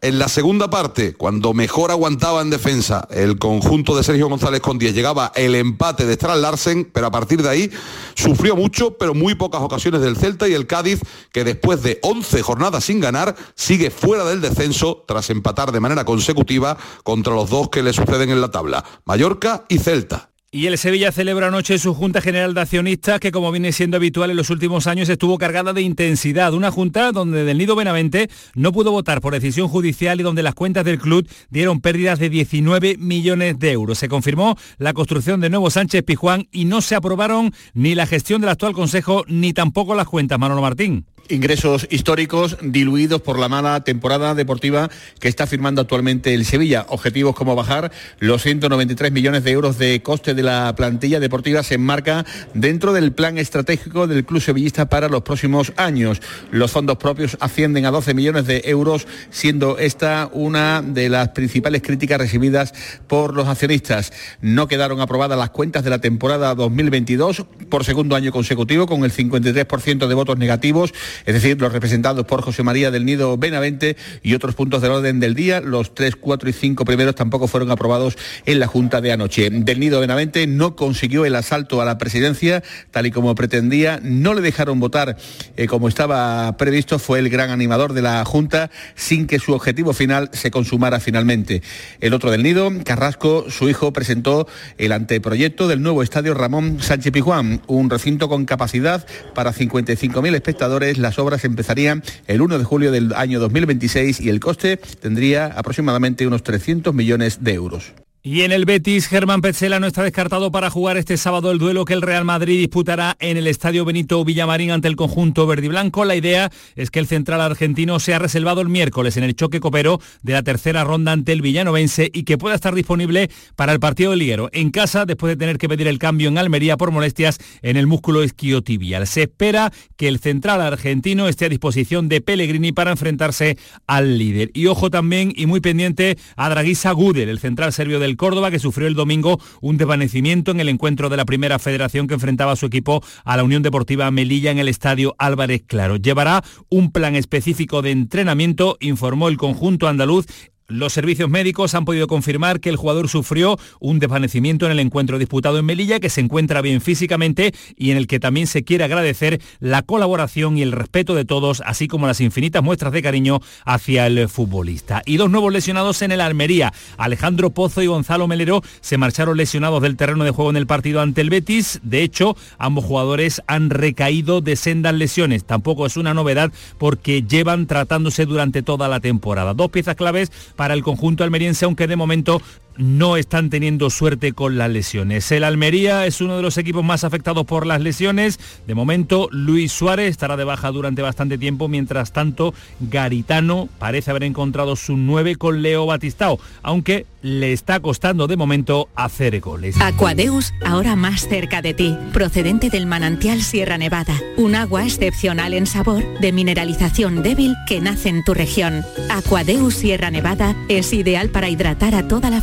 [0.00, 4.78] en la segunda parte, cuando mejor aguantaba en defensa el conjunto de Sergio González con
[4.78, 7.70] 10, llegaba el empate de Stras Larsen, pero a partir de ahí
[8.14, 11.00] sufrió mucho, pero muy pocas ocasiones del Celta y el Cádiz,
[11.32, 16.04] que después de 11 jornadas sin ganar, sigue fuera del descenso tras empatar de manera
[16.04, 20.30] consecutiva contra los dos que le suceden en la tabla, Mallorca y Celta.
[20.50, 24.30] Y el Sevilla celebra anoche su Junta General de Accionistas, que como viene siendo habitual
[24.30, 26.54] en los últimos años, estuvo cargada de intensidad.
[26.54, 30.54] Una junta donde Del Nido Benavente no pudo votar por decisión judicial y donde las
[30.54, 33.98] cuentas del club dieron pérdidas de 19 millones de euros.
[33.98, 38.40] Se confirmó la construcción de nuevo Sánchez Pijuán y no se aprobaron ni la gestión
[38.40, 40.38] del actual Consejo ni tampoco las cuentas.
[40.38, 46.44] Manolo Martín ingresos históricos diluidos por la mala temporada deportiva que está firmando actualmente el
[46.44, 46.86] Sevilla.
[46.88, 51.74] Objetivos como bajar los 193 millones de euros de coste de la plantilla deportiva se
[51.74, 52.24] enmarca
[52.54, 56.20] dentro del plan estratégico del club sevillista para los próximos años.
[56.50, 61.82] Los fondos propios ascienden a 12 millones de euros, siendo esta una de las principales
[61.82, 62.74] críticas recibidas
[63.06, 64.12] por los accionistas.
[64.40, 69.12] No quedaron aprobadas las cuentas de la temporada 2022 por segundo año consecutivo con el
[69.12, 70.92] 53% de votos negativos
[71.26, 75.20] es decir, los representados por José María del Nido Benavente y otros puntos del orden
[75.20, 75.60] del día.
[75.60, 78.16] Los 3, 4 y 5 primeros tampoco fueron aprobados
[78.46, 79.50] en la Junta de anoche.
[79.50, 84.34] Del Nido Benavente no consiguió el asalto a la presidencia tal y como pretendía, no
[84.34, 85.16] le dejaron votar
[85.56, 89.92] eh, como estaba previsto, fue el gran animador de la Junta sin que su objetivo
[89.92, 91.62] final se consumara finalmente.
[92.00, 94.46] El otro del Nido, Carrasco, su hijo, presentó
[94.78, 100.98] el anteproyecto del nuevo estadio Ramón Sánchez Pijuán, un recinto con capacidad para 55.000 espectadores
[101.08, 106.26] las obras empezarían el 1 de julio del año 2026 y el coste tendría aproximadamente
[106.26, 107.94] unos 300 millones de euros.
[108.20, 111.84] Y en el Betis, Germán Petzela no está descartado para jugar este sábado el duelo
[111.84, 115.68] que el Real Madrid disputará en el Estadio Benito Villamarín ante el conjunto verde y
[115.68, 116.04] blanco.
[116.04, 120.00] La idea es que el central argentino sea reservado el miércoles en el choque copero
[120.22, 124.10] de la tercera ronda ante el villanovense y que pueda estar disponible para el partido
[124.10, 127.38] del liguero en casa después de tener que pedir el cambio en Almería por molestias
[127.62, 129.06] en el músculo esquiotibial.
[129.06, 133.56] Se espera que el central argentino esté a disposición de Pellegrini para enfrentarse
[133.86, 134.50] al líder.
[134.54, 138.58] Y ojo también y muy pendiente a Draguisa Gudel, el central serbio del Córdoba, que
[138.58, 142.56] sufrió el domingo un desvanecimiento en el encuentro de la primera federación que enfrentaba a
[142.56, 145.96] su equipo a la Unión Deportiva Melilla en el estadio Álvarez Claro.
[145.96, 150.26] Llevará un plan específico de entrenamiento, informó el conjunto andaluz
[150.68, 155.18] los servicios médicos han podido confirmar que el jugador sufrió un desvanecimiento en el encuentro
[155.18, 158.84] disputado en Melilla, que se encuentra bien físicamente y en el que también se quiere
[158.84, 163.40] agradecer la colaboración y el respeto de todos, así como las infinitas muestras de cariño
[163.64, 165.00] hacia el futbolista.
[165.06, 166.74] Y dos nuevos lesionados en el Almería.
[166.98, 171.00] Alejandro Pozo y Gonzalo Melero se marcharon lesionados del terreno de juego en el partido
[171.00, 171.80] ante el Betis.
[171.82, 175.44] De hecho, ambos jugadores han recaído de sendas lesiones.
[175.44, 179.54] Tampoco es una novedad porque llevan tratándose durante toda la temporada.
[179.54, 182.42] Dos piezas claves para el conjunto almeriense, aunque de momento
[182.78, 185.30] no están teniendo suerte con las lesiones.
[185.32, 188.38] El Almería es uno de los equipos más afectados por las lesiones.
[188.66, 191.68] De momento, Luis Suárez estará de baja durante bastante tiempo.
[191.68, 198.26] Mientras tanto, Garitano parece haber encontrado su 9 con Leo Batistao, aunque le está costando
[198.26, 199.76] de momento hacer goles.
[199.80, 204.14] Aquadeus, ahora más cerca de ti, procedente del manantial Sierra Nevada.
[204.36, 208.84] Un agua excepcional en sabor, de mineralización débil que nace en tu región.
[209.10, 212.40] Aquadeus Sierra Nevada es ideal para hidratar a toda la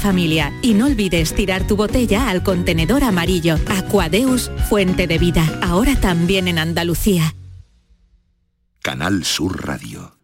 [0.62, 3.58] y no olvides tirar tu botella al contenedor amarillo.
[3.68, 7.36] Aquadeus, fuente de vida, ahora también en Andalucía.
[8.82, 10.14] Canal Sur Radio.